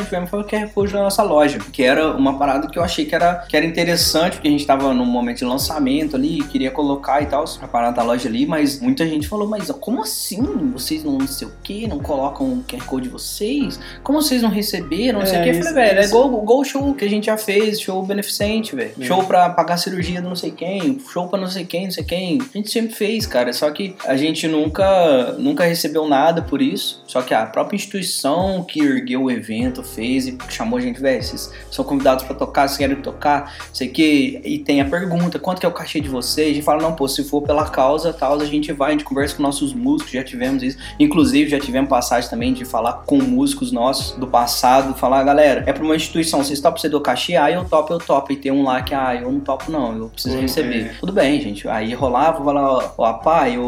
[0.00, 2.82] nós tivemos foi o QR Code da nossa loja, que era uma parada que eu
[2.82, 6.42] achei que era, que era interessante, porque a gente tava num momento de lançamento ali,
[6.44, 10.00] queria colocar e tal, a parada da loja ali, mas muita gente falou, mas como
[10.02, 10.42] assim?
[10.72, 13.78] Vocês não sei o que, não colocam o QR Code de vocês?
[14.02, 15.18] Como vocês não receberam?
[15.20, 15.50] Não sei o É, que.
[15.50, 18.94] Eu falei, velho, é igual o show que a gente já fez, show beneficente, velho.
[19.00, 22.04] Show pra pagar cirurgia do não sei quem, show pra não sei quem, não sei
[22.04, 22.40] quem.
[22.40, 23.52] A gente sempre fez, cara.
[23.52, 27.02] Só que a gente nunca, nunca recebeu nada por isso.
[27.06, 31.22] Só que a própria instituição que ergueu o evento fez e chamou a gente, velho,
[31.22, 34.40] vocês são convidados pra tocar, vocês querem tocar, sei que.
[34.44, 36.50] E tem a pergunta, quanto que é o cachê de vocês?
[36.50, 39.04] A gente fala, não, pô, se for pela causa, tal, a gente vai, a gente
[39.04, 40.78] conversa com nossos músicos, já tivemos isso.
[40.98, 45.72] Inclusive, já tivemos passagem também de falar com músicos nossos do passado, falar, galera, é
[45.72, 47.36] pra uma instituição, vocês topam você do cachê?
[47.36, 48.32] Ah, eu topo, eu topo.
[48.32, 50.80] E tem um lá que, ah, eu não topo não, eu preciso Pô, receber.
[50.82, 50.94] é.
[51.00, 51.68] Tudo bem, gente.
[51.68, 53.62] Aí rolava, falar, ó, ó, pai, o,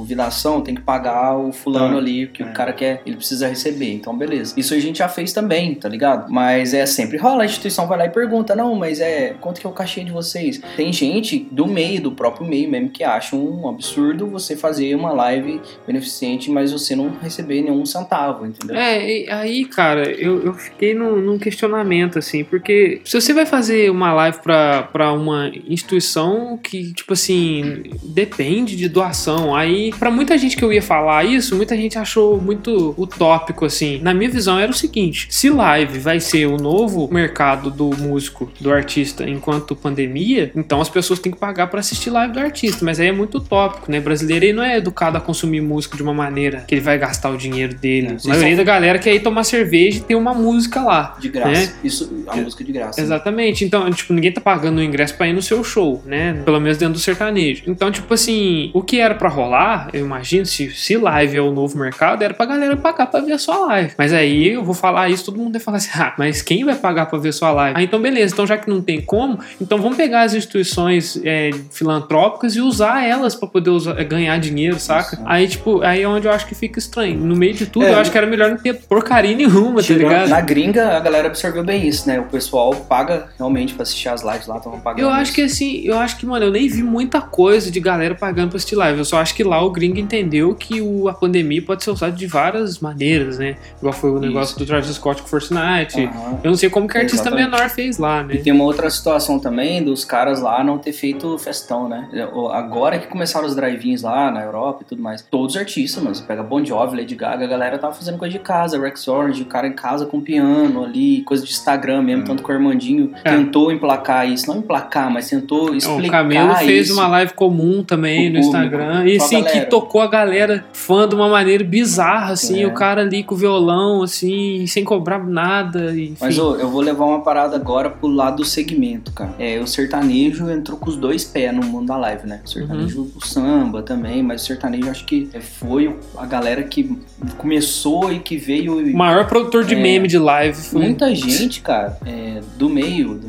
[0.00, 2.46] o Vidação tem que pagar o fulano Ah, ali, que é.
[2.46, 3.92] o cara quer, ele precisa receber.
[3.92, 4.54] Então, beleza.
[4.56, 6.30] Isso a gente já fez também, tá ligado?
[6.30, 9.66] Mas é sempre rola, a instituição vai lá e pergunta, não, mas é, quanto que
[9.66, 10.60] é o cachê de vocês?
[10.76, 15.12] Tem gente do meio, do próprio meio mesmo, que acha um absurdo você fazer uma
[15.12, 18.76] live beneficente, mas você não receber nenhum centavo, entendeu?
[18.76, 23.75] É, aí, cara, eu, eu fiquei num, num questionamento, assim, porque se você vai fazer
[23.90, 30.36] uma live pra, pra uma instituição que, tipo assim, depende de doação, aí, pra muita
[30.36, 33.98] gente que eu ia falar isso, muita gente achou muito utópico, assim.
[34.02, 38.50] Na minha visão era o seguinte: se live vai ser o novo mercado do músico,
[38.60, 42.84] do artista, enquanto pandemia, então as pessoas têm que pagar pra assistir live do artista,
[42.84, 44.00] mas aí é muito utópico, né?
[44.00, 47.30] brasileiro ele não é educado a consumir música de uma maneira que ele vai gastar
[47.30, 48.08] o dinheiro dele.
[48.08, 51.16] É, a maioria são- da galera quer ir tomar cerveja e ter uma música lá.
[51.20, 51.50] De graça.
[51.50, 51.72] né?
[51.82, 53.00] Isso, a música de graça.
[53.00, 53.64] Exatamente.
[53.66, 56.40] Então, tipo, ninguém tá pagando o ingresso pra ir no seu show, né?
[56.44, 57.62] Pelo menos dentro do sertanejo.
[57.66, 61.50] Então, tipo assim, o que era pra rolar, eu imagino, se, se live é o
[61.50, 63.92] novo mercado, era pra galera pagar pra ver a sua live.
[63.98, 66.74] Mas aí eu vou falar isso, todo mundo vai falar assim, ah, mas quem vai
[66.74, 67.78] pagar pra ver a sua live?
[67.78, 68.32] Ah, então beleza.
[68.34, 73.04] Então, já que não tem como, então vamos pegar as instituições é, filantrópicas e usar
[73.06, 75.20] elas pra poder usar- ganhar dinheiro, saca?
[75.24, 77.18] Aí, tipo, aí é onde eu acho que fica estranho.
[77.18, 79.94] No meio de tudo, É, eu acho que era melhor não ter porcaria nenhuma, tá
[79.94, 80.28] ligado?
[80.28, 82.18] Na gringa, a galera absorveu bem isso, né?
[82.20, 85.00] O pessoal paga realmente pra assistir as lives lá, estavam pagando.
[85.02, 85.34] Eu acho isso.
[85.34, 88.56] que assim, eu acho que, mano, eu nem vi muita coisa de galera pagando pra
[88.56, 88.98] assistir live.
[88.98, 92.12] Eu só acho que lá o gringo entendeu que o, a pandemia pode ser usada
[92.14, 93.56] de várias maneiras, né?
[93.78, 94.58] Igual foi o negócio Isso.
[94.58, 96.04] do Travis Scott com Fortnite.
[96.04, 96.40] Aham.
[96.44, 97.50] Eu não sei como que artista Exatamente.
[97.50, 98.36] menor fez lá, E né?
[98.36, 102.08] tem uma outra situação também dos caras lá não ter feito festão, né?
[102.52, 106.14] Agora que começaram os drive-ins lá na Europa e tudo mais, todos os artistas, mano,
[106.14, 109.42] você pega Bon Jovi, Lady Gaga, a galera tava fazendo coisa de casa, Rex Orange,
[109.42, 112.24] o cara em casa com piano ali, coisa de Instagram mesmo, Hum.
[112.26, 113.30] tanto que o Armandinho É.
[113.30, 117.82] tentou tentou emplacar isso, não emplacar, mas tentou explicar O Camelo fez uma live comum
[117.82, 119.06] também no público, Instagram.
[119.06, 122.66] E assim, que tocou a galera fã de uma maneira bizarra, assim, É.
[122.66, 125.92] o cara ali com o violão, assim, sem cobrar nada.
[125.92, 126.16] Enfim.
[126.20, 129.34] Mas ô, eu vou levar uma parada agora pro lado do segmento, cara.
[129.38, 132.40] É, o sertanejo entrou com os dois pés no mundo da live, né?
[132.44, 133.10] O sertanejo, Uhum.
[133.16, 135.28] o samba também, mas o sertanejo acho que
[135.58, 136.96] foi a galera que
[137.38, 138.78] começou e que veio.
[138.78, 139.78] o maior produtor de É.
[139.80, 140.82] meme de live foi.
[140.82, 143.28] Muita gente, cara, é, do meio, do,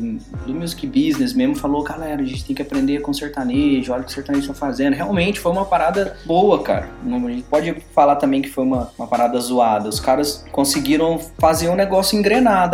[0.58, 4.10] music business mesmo, falou, galera, a gente tem que aprender com sertanejo, olha o que
[4.10, 4.94] o sertanejo tá fazendo.
[4.94, 6.88] Realmente foi uma parada boa, cara.
[7.04, 9.88] A gente pode falar também que foi uma, uma parada zoada.
[9.88, 12.18] Os caras conseguiram fazer um negócio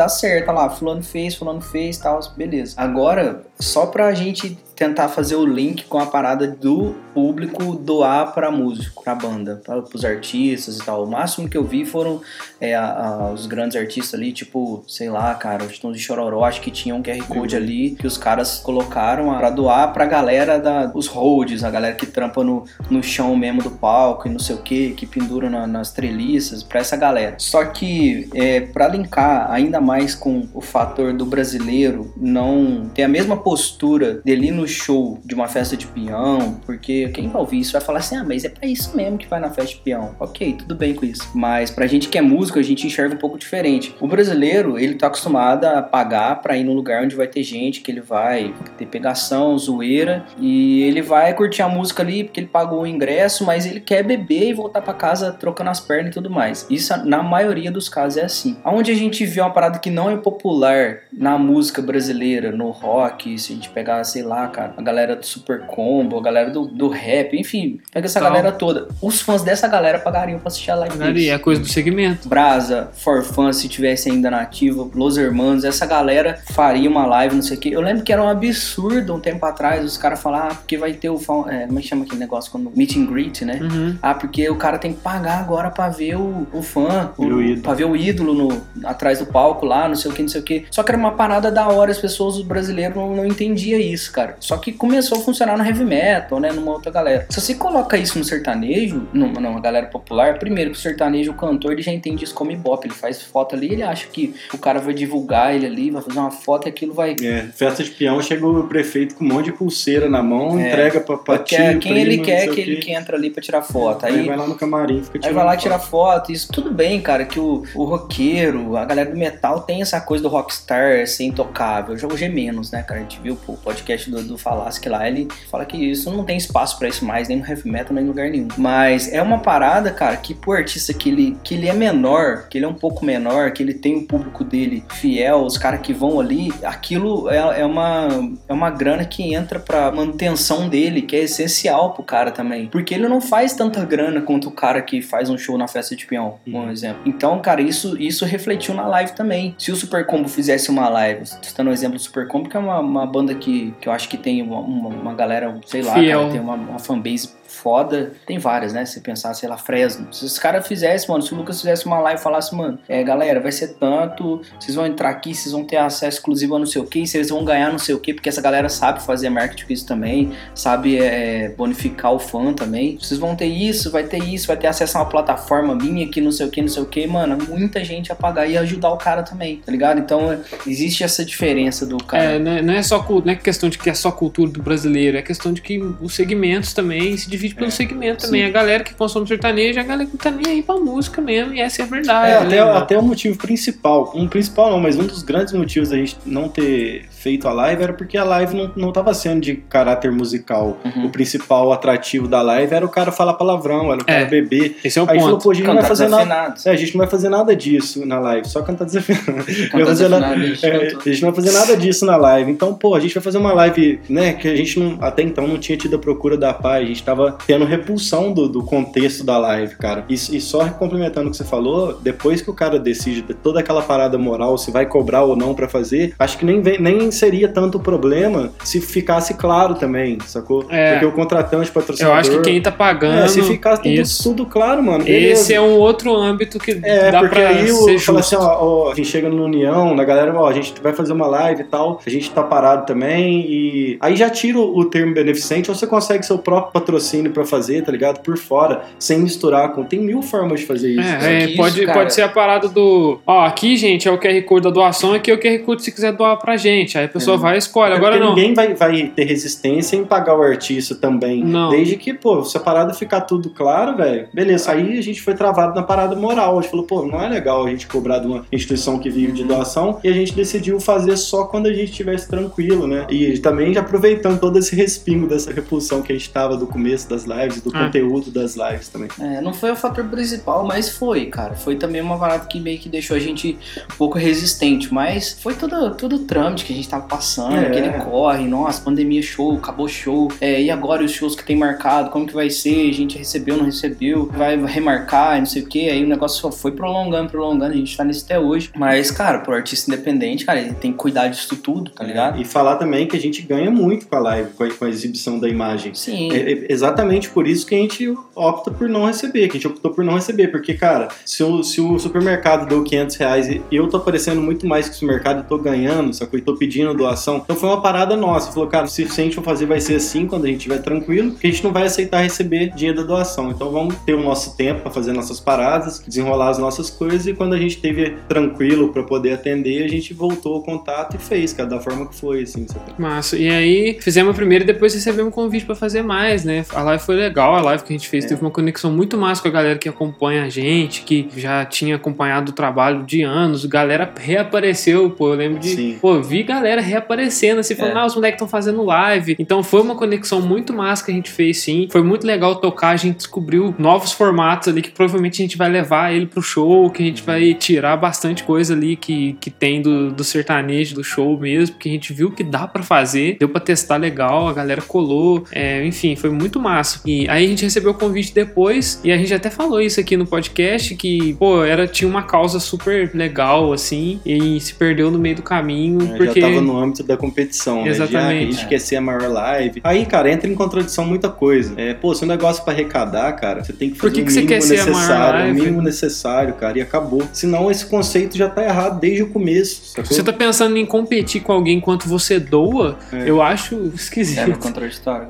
[0.08, 0.48] certo.
[0.48, 2.74] Olha lá, fulano fez, fulano fez, tal, beleza.
[2.76, 8.50] Agora, só pra gente tentar fazer o link com a parada do público doar pra
[8.50, 11.04] músico, pra banda, pra, pros artistas e tal.
[11.04, 12.20] O máximo que eu vi foram
[12.60, 12.84] é, a-
[13.28, 16.70] a- os grandes artistas ali, tipo, sei lá, cara, os Tons de Chororó, acho que
[16.70, 21.06] tinha um QR Code ali que os caras colocaram pra doar pra galera da, os
[21.06, 24.62] holds, a galera que trampa no, no chão mesmo do palco e não sei o
[24.62, 27.36] que, que pendura na- nas treliças, pra essa galera.
[27.38, 33.08] Só que, é, pra linkar ainda mais com o fator do brasileiro não ter a
[33.08, 37.60] mesma postura dele ir no show de uma festa de peão, porque quem vai ouvir
[37.60, 39.80] isso vai falar assim, ah, mas é pra isso mesmo que vai na festa de
[39.82, 40.14] peão.
[40.18, 41.30] Ok, tudo bem com isso.
[41.34, 43.94] Mas pra gente que é músico, a gente enxerga um pouco diferente.
[44.00, 47.82] O brasileiro, ele tá acostumado a pagar pra ir num lugar onde vai ter gente,
[47.82, 52.46] que ele vai ter pegação, zoeira, e ele vai curtir a música ali porque ele
[52.46, 56.14] pagou o ingresso, mas ele quer beber e voltar pra casa trocando as pernas e
[56.14, 56.66] tudo mais.
[56.70, 58.56] Isso, na maioria dos casos, é assim.
[58.64, 63.38] Onde a gente vê uma parada que não é popular na música brasileira, no rock,
[63.38, 66.66] se a gente pegar, sei lá, cara, a galera do Super Combo, a galera do,
[66.66, 68.28] do rap, enfim, pega essa Tal.
[68.30, 68.88] galera toda.
[69.02, 71.28] Os fãs dessa galera pagariam pra assistir a live deles.
[71.28, 72.28] é coisa do segmento.
[72.28, 77.42] Brasa, Forfan, se tivesse ainda na ativa, Los Hermanos, essa galera faria uma live, não
[77.42, 77.70] sei o quê.
[77.72, 80.92] Eu lembro que era um absurdo um tempo atrás, os caras falaram, ah, porque vai
[80.92, 81.18] ter o.
[81.18, 82.50] fa- É, como é que chama aquele negócio?
[82.52, 83.58] Quando, meet and greet, né?
[83.60, 83.98] Uhum.
[84.00, 87.60] Ah, porque o cara tem que pagar agora pra ver o, o fã, o ídolo.
[87.62, 90.40] pra ver o ídolo no, atrás do palco lá, não sei o que, não sei
[90.40, 90.64] o que.
[90.70, 94.12] Só que era uma parada da hora, as pessoas, os brasileiros, não, não entendiam isso,
[94.12, 94.36] cara.
[94.44, 97.26] Só que começou a funcionar no heavy metal, né, numa outra galera.
[97.30, 101.34] Se você coloca isso no sertanejo, numa, numa galera popular, primeiro que o sertanejo, o
[101.34, 102.86] cantor, ele já entende isso como ibope.
[102.88, 106.18] Ele faz foto ali, ele acha que o cara vai divulgar ele ali, vai fazer
[106.18, 107.16] uma foto e aquilo vai...
[107.22, 110.68] É, festa de peão, chega o prefeito com um monte de pulseira na mão, É.
[110.68, 113.62] entrega pra, pra tio, quem primo, ele quer que ele que entra ali pra tirar
[113.62, 114.04] foto.
[114.04, 115.62] Aí Aí vai lá no camarim, fica Aí tirando vai lá foto.
[115.62, 119.80] tirar foto, isso tudo bem, cara, que o, o roqueiro, a galera do metal tem
[119.80, 121.96] essa coisa do rockstar ser intocável.
[121.96, 123.00] Já hoje é menos, né, cara?
[123.00, 126.24] A gente viu pô, o podcast do, do Falasque lá, ele fala que isso não
[126.24, 128.48] tem espaço pra isso mais, nem no heavy metal, nem em lugar nenhum.
[128.56, 132.58] Mas é uma parada, cara, que pro artista que ele, que ele é menor, que
[132.58, 135.92] ele é um pouco menor, que ele tem o público dele fiel, os caras que
[135.92, 138.08] vão ali, aquilo é, é, uma,
[138.48, 142.66] é uma grana que entra pra manutenção dele, que é essencial pro cara também.
[142.66, 145.94] Porque ele não faz tanta grana quanto o cara que faz um show na festa
[145.96, 146.70] de peão, por Uhum.
[146.70, 147.02] exemplo.
[147.06, 149.54] Então, cara, isso, isso refletiu na live também.
[149.58, 152.60] Se o Super Combo fizesse uma live, citando o exemplo do Super Combo, que é
[152.60, 155.92] uma, uma banda que, que eu acho que tem uma, uma, uma galera, sei lá,
[155.94, 158.12] cara, tem uma, uma fanbase foda.
[158.26, 158.84] Tem várias, né?
[158.84, 160.12] Se pensar, sei lá, Fresno.
[160.12, 163.02] Se os caras fizessem, mano, se o Lucas fizesse uma live e falasse, mano, é,
[163.02, 166.66] galera, vai ser tanto, vocês vão entrar aqui, vocês vão ter acesso exclusivo a não
[166.66, 169.30] sei o que, vocês vão ganhar não sei o que, porque essa galera sabe fazer
[169.30, 172.98] marketing com isso também, sabe é, bonificar o fã também.
[173.00, 176.20] Vocês vão ter isso, vai ter isso, vai ter acesso a uma plataforma minha que
[176.20, 178.90] não sei o que, não sei o que, mano, muita gente ia pagar e ajudar
[178.90, 180.00] o cara também, tá ligado?
[180.00, 182.24] Então existe essa diferença do cara.
[182.24, 184.62] É, não é, não é só não é questão de que é só cultura do
[184.62, 188.42] brasileiro, é questão de que os segmentos também se divide pelo É, segmento também.
[188.42, 188.48] sim.
[188.48, 191.54] A galera que consome sertanejo, é a galera que tá nem aí pra música mesmo,
[191.54, 192.32] e essa é a verdade.
[192.32, 194.12] É, né, até, até o motivo principal.
[194.14, 197.82] Um principal não, mas um dos grandes motivos da gente não ter feito a live
[197.82, 200.76] era porque a live não, não tava sendo de caráter musical.
[200.84, 201.06] Uhum.
[201.06, 204.24] O principal atrativo da live era o cara falar palavrão, era o cara É.
[204.26, 204.76] beber.
[204.84, 205.44] Esse é o Aí falou, ponto.
[205.44, 206.54] pô, a gente não vai fazer nada.
[206.66, 209.24] É, a gente não vai fazer nada disso na live, só cantar desafinado.
[209.70, 212.50] Cantar nada- desafinado, a gente É, a gente não vai fazer nada disso na live.
[212.52, 215.46] Então, pô, a gente vai fazer uma live, né, que a gente não, até então
[215.48, 216.84] não tinha tido a procura da paz.
[216.84, 220.04] A gente tava tendo repulsão do, do contexto da live, cara.
[220.10, 223.60] E, e só complementando o que você falou, depois que o cara decide de toda
[223.60, 227.10] aquela parada moral, se vai cobrar ou não pra fazer, acho que nem, vem- nem
[227.14, 230.66] seria tanto problema se ficasse claro também, sacou?
[230.68, 230.92] É.
[230.92, 232.16] Porque o contratante, patrocinador...
[232.16, 233.20] Eu acho que quem tá pagando.
[233.24, 234.22] É, se ficasse tudo, isso.
[234.22, 235.40] tudo claro, mano, beleza.
[235.42, 238.36] Esse é um outro âmbito que É, dá porque pra aí ser o fala assim,
[238.36, 238.50] justo.
[238.50, 241.26] ó, ó, a gente chega no União, na galera, ó, a gente vai fazer uma
[241.26, 245.70] live e tal, a gente tá parado também, e aí já tira o termo beneficente,
[245.70, 248.20] ou você consegue seu próprio patrocínio pra fazer, tá ligado?
[248.22, 249.84] Por fora, sem misturar com.
[249.84, 251.00] Tem mil formas de fazer isso.
[251.24, 253.20] É, é, isso, pode, cara- pode ser a parada do.
[253.26, 255.92] Ó, aqui, gente, é o QR Code da doação, aqui é o QR Code se
[255.92, 256.96] quiser doar pra gente.
[256.98, 257.40] Aí a pessoa É.
[257.40, 257.92] vai e escolhe.
[257.92, 258.30] Até Agora não.
[258.30, 261.42] ninguém vai, vai ter resistência em pagar o artista também.
[261.44, 261.70] Não.
[261.70, 264.72] Desde que, pô, se a parada ficar tudo claro, velho, beleza.
[264.72, 266.58] Aí a gente foi travado na parada moral.
[266.58, 269.32] A gente falou, pô, não é legal a gente cobrar de uma instituição que vive
[269.32, 269.98] de doação.
[270.02, 273.06] E a gente decidiu fazer só quando a gente estivesse tranquilo, né?
[273.10, 277.08] E também já aproveitando todo esse respingo dessa repulsão que a gente tava do começo
[277.08, 277.84] das lives, do Ah.
[277.84, 279.08] conteúdo das lives também.
[279.20, 281.54] É, não foi o fator principal, mas foi, cara.
[281.54, 283.56] Foi também uma parada que meio que deixou a gente
[283.92, 284.92] um pouco resistente.
[284.92, 287.66] Mas foi tudo, tudo trâmite que a gente tava passando, É.
[287.66, 290.30] aquele corre, nossa, pandemia show, acabou show.
[290.40, 292.88] É, e agora os shows que tem marcado, como que vai ser?
[292.88, 294.26] A gente recebeu, não recebeu?
[294.32, 295.88] Vai remarcar, não sei o que.
[295.88, 297.72] Aí o negócio só foi prolongando, prolongando.
[297.72, 298.70] A gente tá nisso até hoje.
[298.76, 302.40] Mas, cara, pro artista independente, cara, ele tem que cuidar disso tudo, tá ligado?
[302.40, 304.88] E falar também que a gente ganha muito com a live, com a, com a
[304.88, 305.94] exibição da imagem.
[305.94, 306.32] Sim.
[306.32, 309.66] É é exatamente por isso que a gente opta por não receber, que a gente
[309.66, 313.62] optou por não receber, porque, cara, se o, se o supermercado deu 500 reais e
[313.72, 316.38] eu tô aparecendo muito mais que o supermercado e tô ganhando, sacou?
[316.38, 318.52] E tô pedindo doação, então foi uma parada nossa.
[318.52, 321.30] Falou, cara, se, a gente for fazer vai ser assim, quando a gente estiver tranquilo,
[321.32, 323.50] porque a gente não vai aceitar receber dinheiro da doação.
[323.50, 327.32] Então vamos ter o nosso tempo pra fazer nossas paradas, desenrolar as nossas coisas e
[327.32, 331.52] quando a gente esteve tranquilo pra poder atender, a gente voltou ao contato e fez,
[331.52, 332.66] cara, da forma que foi, assim?
[332.98, 333.36] Massa.
[333.36, 336.64] E aí, fizemos a primeira e depois recebemos um convite pra fazer mais, né?
[336.70, 339.42] A live foi legal, a live que a gente fez teve uma conexão muito massa
[339.42, 343.64] com a galera que acompanha a gente, que já tinha acompanhado o trabalho de anos.
[343.64, 345.28] Galera reapareceu, pô.
[345.28, 345.68] Eu lembro de.
[345.70, 345.98] Sim.
[346.00, 348.00] Pô, vi galera reaparecendo, assim, falando, É.
[348.00, 349.36] ah, os moleques estão fazendo live.
[349.38, 351.88] Então foi uma conexão muito massa que a gente fez, sim.
[351.90, 355.68] Foi muito legal tocar, a gente descobriu novos formatos ali que provavelmente a gente vai
[355.68, 359.80] levar ele pro show, que a gente vai tirar bastante coisa ali que, que tem
[359.82, 363.48] do, do sertanejo, do show mesmo, porque a gente viu que dá pra fazer, deu
[363.48, 367.00] pra testar legal, a galera colou, é, enfim, foi muito massa.
[367.06, 370.16] E aí a gente recebeu o convite depois, e a gente até falou isso aqui
[370.16, 375.18] no podcast, que, pô, era, tinha uma causa super legal, assim, e se perdeu no
[375.18, 376.40] meio do caminho, É, porque...
[376.60, 377.92] No âmbito da competição, né?
[377.94, 378.52] Já que a Exatamente.
[378.52, 379.80] gente quer ser a maior live.
[379.84, 381.74] Aí, cara, entra em contradição muita coisa.
[381.76, 384.22] É, pô, se o negócio é pra arrecadar, cara, você tem que Por fazer que
[384.22, 387.22] o que você mínimo quer ser a maior necessário, o mínimo necessário, cara, e acabou.
[387.32, 390.04] Senão esse conceito já tá errado desde o começo, sacou?
[390.12, 393.28] Você tá pensando em competir com alguém enquanto você doa, É.
[393.28, 394.58] eu acho É no esquisito.
[394.58, 395.28] contraditório.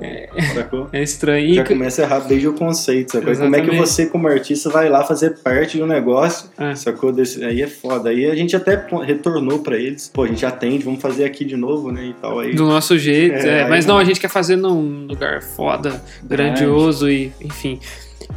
[0.54, 0.88] sacou?
[0.92, 1.46] É estranho.
[1.46, 3.32] E Já começa errado desde o conceito, sacou?
[3.32, 3.88] E Como é que Exatamente.
[3.88, 6.74] você, como artista, vai lá fazer parte de um negócio, É.
[6.74, 7.12] sacou?
[7.12, 7.44] Desse...
[7.44, 8.10] Aí é foda.
[8.10, 10.10] Aí a gente até retornou pra eles.
[10.12, 12.07] Pô, a gente atende, vamos fazer aqui de novo, né?
[12.07, 12.40] E tal.
[12.40, 16.03] Aí Do nosso jeito, É, é, mas não, a gente quer fazer num lugar foda,
[16.22, 16.61] Grande.
[16.62, 17.79] grandioso e, enfim.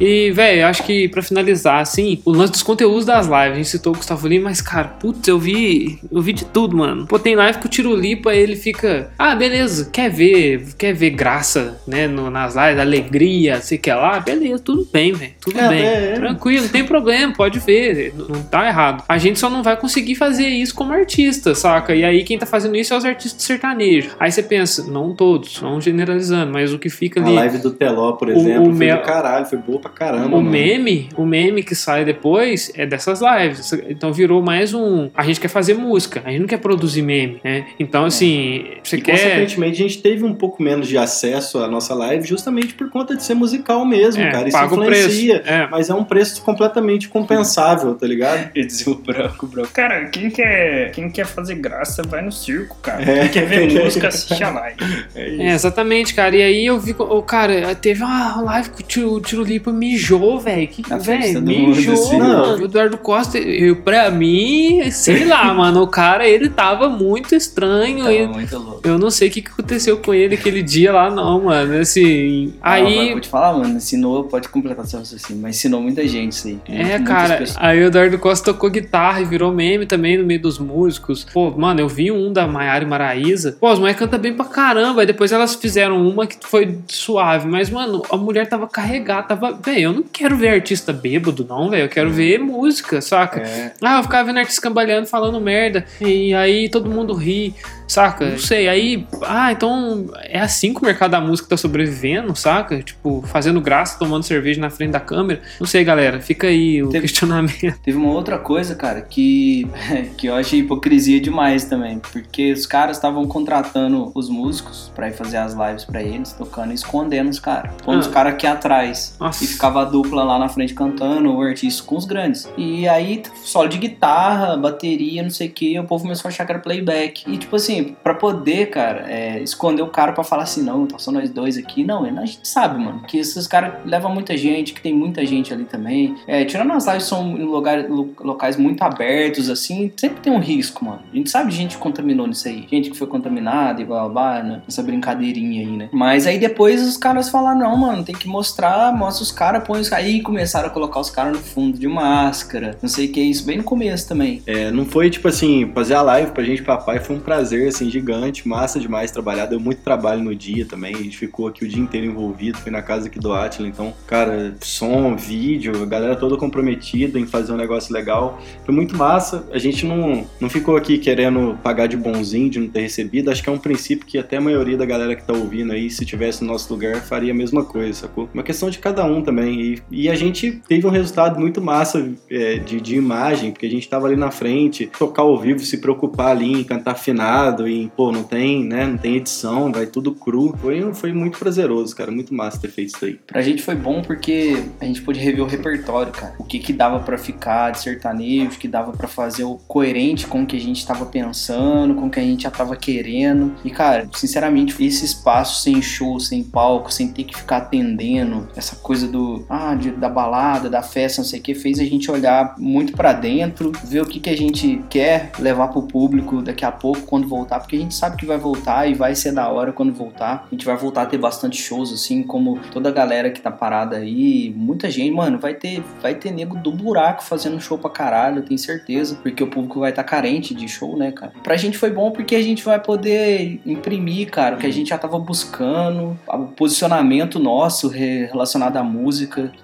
[0.00, 3.68] E, velho, acho que pra finalizar, assim, o lance dos conteúdos das lives, a gente
[3.68, 7.06] citou o Gustavo Lima, mas, cara, putz, eu vi, eu vi de tudo, mano.
[7.06, 11.10] Pô, tem live que o Tiro Lipa, ele fica, ah, beleza, quer ver, quer ver
[11.10, 15.68] graça, né, no- nas lives, alegria, sei que lá, beleza, tudo bem, velho, tudo É,
[15.68, 15.82] bem.
[15.84, 16.12] é, é.
[16.14, 19.04] Tranquilo, não tem problema, pode ver, não, não tá errado.
[19.08, 21.94] A gente só não vai conseguir fazer isso como artista, saca?
[21.94, 24.12] E aí quem tá fazendo isso é os artistas sertanejos.
[24.18, 27.34] Aí você pensa, não todos, não generalizando, mas o que fica a ali.
[27.34, 30.26] live do Teló, por O- exemplo, o foi Mel- do caralho, foi boa pra caramba.
[30.36, 30.50] O mano.
[30.50, 33.72] meme, o meme que sai depois é dessas lives.
[33.88, 35.10] Então virou mais um.
[35.14, 37.66] A gente quer fazer música, a gente não quer produzir meme, né?
[37.78, 39.12] Então, assim, você E quer.
[39.12, 43.16] consequentemente a gente teve um pouco menos de acesso à nossa live justamente por conta
[43.16, 44.48] de ser musical mesmo, É, cara.
[44.48, 45.08] Isso paga o preço.
[45.08, 45.42] influencia.
[45.46, 45.66] É.
[45.70, 48.50] Mas é um preço completamente compensável, tá ligado?
[48.58, 49.48] E dizia o branco.
[49.72, 53.02] Cara, quem quer, quem quer fazer graça vai no circo, cara.
[53.02, 53.20] É.
[53.20, 54.76] Quem quer ver música, assiste a live.
[55.14, 55.42] É isso.
[55.42, 56.34] É, exatamente, cara.
[56.36, 56.94] E aí eu vi.
[56.98, 60.68] O cara, teve uma live que o Tiro, o Lipa mijou, velho.
[60.68, 62.18] Que, de velho, mundo, mijou, assim.
[62.18, 62.62] mano.
[62.62, 65.82] O Eduardo Costa, eu, pra mim, sei lá, mano.
[65.82, 67.98] O cara, ele tava muito estranho.
[67.98, 68.80] Tava e muito louco.
[68.84, 71.78] eu não sei o que, que aconteceu com ele aquele dia lá, não, mano.
[71.78, 72.52] Assim.
[72.60, 73.10] Ah, Aí.
[73.12, 76.58] vou te falar, mano, ensinou, pode completar seu raciocínio, mas ensinou muita gente isso aí.
[76.68, 80.40] É, Muitas cara, aí o Eduardo Costa tocou guitarra e virou meme também no meio
[80.40, 81.24] dos músicos.
[81.32, 83.56] Pô, mano, eu vi um da Maiara e Maraíza.
[83.60, 85.00] Pô, as mulheres cantam bem pra caramba.
[85.00, 87.48] Aí depois elas fizeram uma que foi suave.
[87.48, 89.28] Mas, mano, a mulher tava carregada.
[89.28, 89.57] Tava.
[89.64, 91.84] Véi, eu não quero ver artista bêbado, não, velho.
[91.84, 93.40] Eu quero ver música, saca?
[93.40, 93.72] É.
[93.82, 95.84] Ah, eu ficava vendo artista cambaleando falando merda.
[96.00, 97.54] E aí todo mundo ri,
[97.86, 98.30] saca?
[98.30, 98.68] Não sei.
[98.68, 102.82] Aí, ah, então é assim que o mercado da música tá sobrevivendo, saca?
[102.82, 105.40] Tipo, fazendo graça, tomando cerveja na frente da câmera.
[105.58, 106.20] Não sei, galera.
[106.20, 107.78] Fica aí o Teve- questionamento.
[107.82, 109.66] Teve uma outra coisa, cara, que,
[110.16, 111.98] que eu achei hipocrisia demais também.
[112.12, 116.72] Porque os caras estavam contratando os músicos pra ir fazer as lives pra eles, tocando
[116.72, 117.72] e escondendo os caras.
[117.84, 118.00] Pondo Ah.
[118.00, 119.16] os caras aqui atrás.
[119.18, 119.37] Nossa.
[119.40, 122.48] E ficava a dupla lá na frente cantando, o artista com os grandes.
[122.56, 126.44] E aí, solo de guitarra, bateria, não sei o que, o povo começou a achar
[126.44, 127.24] que era playback.
[127.26, 130.98] E tipo assim, pra poder, cara, é, esconder o cara pra falar assim, não, tá
[130.98, 131.84] só nós dois aqui.
[131.84, 135.52] Não, a gente sabe, mano, que esses caras levam muita gente, que tem muita gente
[135.52, 136.16] ali também.
[136.26, 140.38] É, tirando as lives são em lugar, lo- locais muito abertos, assim, sempre tem um
[140.40, 141.00] risco, mano.
[141.12, 142.66] A gente sabe gente que contaminou nisso aí.
[142.70, 144.62] Gente que foi contaminada e blá blá blá, né?
[144.66, 145.88] Essa brincadeirinha aí, né?
[145.92, 149.80] Mas aí depois os caras falaram, não, mano, tem que mostrar, mostra os caras, põe
[149.80, 153.20] os Aí começaram a colocar os caras no fundo de máscara, não sei o que,
[153.20, 154.42] isso bem no começo também.
[154.46, 157.90] É, não foi tipo assim, fazer a live pra gente, papai, foi um prazer assim
[157.90, 161.68] gigante, massa demais trabalhar, deu muito trabalho no dia também, a gente ficou aqui o
[161.68, 166.14] dia inteiro envolvido, fui na casa aqui do Atila, então, cara, som, vídeo, a galera
[166.14, 170.76] toda comprometida em fazer um negócio legal, foi muito massa, a gente não, não ficou
[170.76, 174.18] aqui querendo pagar de bonzinho, de não ter recebido, acho que é um princípio que
[174.18, 177.32] até a maioria da galera que tá ouvindo aí, se tivesse no nosso lugar, faria
[177.32, 178.28] a mesma coisa, sacou?
[178.32, 182.10] Uma questão de cada um também, e, e a gente teve um resultado muito massa
[182.30, 185.78] é, de, de imagem, porque a gente tava ali na frente, tocar ao vivo, se
[185.78, 190.14] preocupar ali em cantar afinado, e pô, não tem, né, não tem edição, vai tudo
[190.14, 190.54] cru.
[190.60, 193.18] Foi, foi muito prazeroso, cara, muito massa ter feito isso aí.
[193.26, 196.34] Pra gente foi bom porque a gente pôde rever o repertório, cara.
[196.38, 200.26] O que que dava pra ficar de sertanejo, o que dava pra fazer o coerente
[200.26, 203.54] com o que a gente tava pensando, com o que a gente já tava querendo.
[203.64, 208.76] E, cara, sinceramente, esse espaço sem show, sem palco, sem ter que ficar atendendo, essa
[208.76, 212.10] coisa do, ah, de- da balada, da festa, não sei o que, fez a gente
[212.10, 216.64] olhar muito pra dentro, ver o que que a gente quer levar pro público daqui
[216.64, 219.48] a pouco quando voltar, porque a gente sabe que vai voltar e vai ser da
[219.48, 220.46] hora quando voltar.
[220.46, 223.50] A gente vai voltar a ter bastante shows, assim, como toda a galera que tá
[223.50, 227.90] parada aí, muita gente, mano, vai ter, vai ter nego do buraco fazendo show pra
[227.90, 231.32] caralho, eu tenho certeza, porque o público vai estar tá carente de show, né, cara?
[231.42, 234.88] Pra gente foi bom porque a gente vai poder imprimir, cara, o que a gente
[234.90, 238.97] já tava buscando, o posicionamento nosso re- relacionado à música.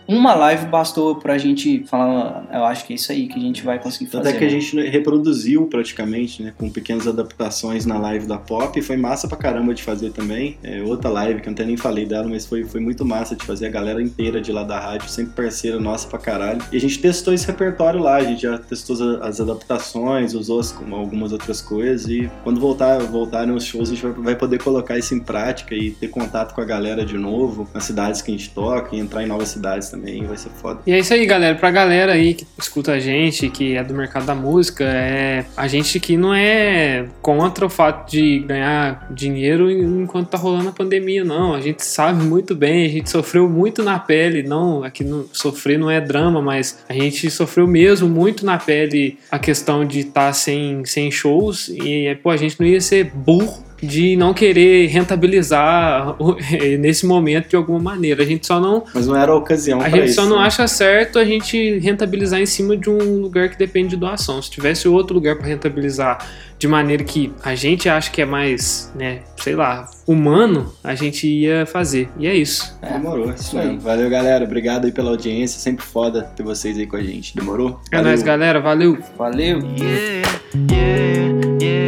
[0.06, 3.62] Uma live bastou pra gente falar, eu acho que é isso aí que a gente
[3.62, 4.36] vai conseguir Tanto fazer.
[4.36, 4.60] é que a né?
[4.60, 9.36] gente reproduziu praticamente, né, com pequenas adaptações na live da Pop, e foi massa pra
[9.36, 10.58] caramba de fazer também.
[10.62, 13.44] É outra live que eu até nem falei dela, mas foi, foi muito massa de
[13.44, 16.62] fazer a galera inteira de lá da rádio, sempre parceira nossa pra caralho.
[16.72, 20.74] E a gente testou esse repertório lá, a gente já testou as, adaptações, usou as,
[20.92, 24.98] algumas outras coisas, e quando voltar, voltarem os shows, a gente vai, vai poder colocar
[24.98, 28.36] isso em prática e ter contato com a galera de novo, nas cidades que a
[28.36, 30.80] gente toca, e entrar em novas cidades também, vai ser foda.
[30.86, 31.54] E é isso aí, galera.
[31.54, 35.66] Pra galera aí que escuta a gente, que é do mercado da música, é a
[35.66, 41.24] gente que não é contra o fato de ganhar dinheiro enquanto tá rolando a pandemia,
[41.24, 41.54] não.
[41.54, 44.42] A gente sabe muito bem, a gente sofreu muito na pele.
[44.42, 49.18] Não, aqui não, sofrer não é drama, mas a gente sofreu mesmo muito na pele
[49.30, 51.68] a questão de estar sem, sem shows.
[51.68, 56.16] E, pô, a gente não ia ser burro de não querer rentabilizar
[56.80, 58.22] nesse momento de alguma maneira.
[58.22, 60.14] A gente só não Mas não era a ocasião a gente isso.
[60.14, 60.46] só não né?
[60.46, 64.40] acha certo a gente rentabilizar em cima de um lugar que depende de doação.
[64.40, 66.18] Se tivesse outro lugar para rentabilizar
[66.58, 71.26] de maneira que a gente acha que é mais, né, sei lá, humano, a gente
[71.26, 72.08] ia fazer.
[72.18, 72.76] E é isso.
[72.80, 73.76] É, Demorou, isso isso aí.
[73.76, 74.44] Valeu, galera.
[74.44, 75.60] Obrigado aí pela audiência.
[75.60, 77.34] Sempre foda ter vocês aí com a gente.
[77.36, 77.80] Demorou?
[77.92, 78.60] É nóis, galera.
[78.60, 78.98] Valeu.
[79.16, 79.58] Valeu!
[79.78, 80.28] Yeah,
[80.70, 81.83] yeah.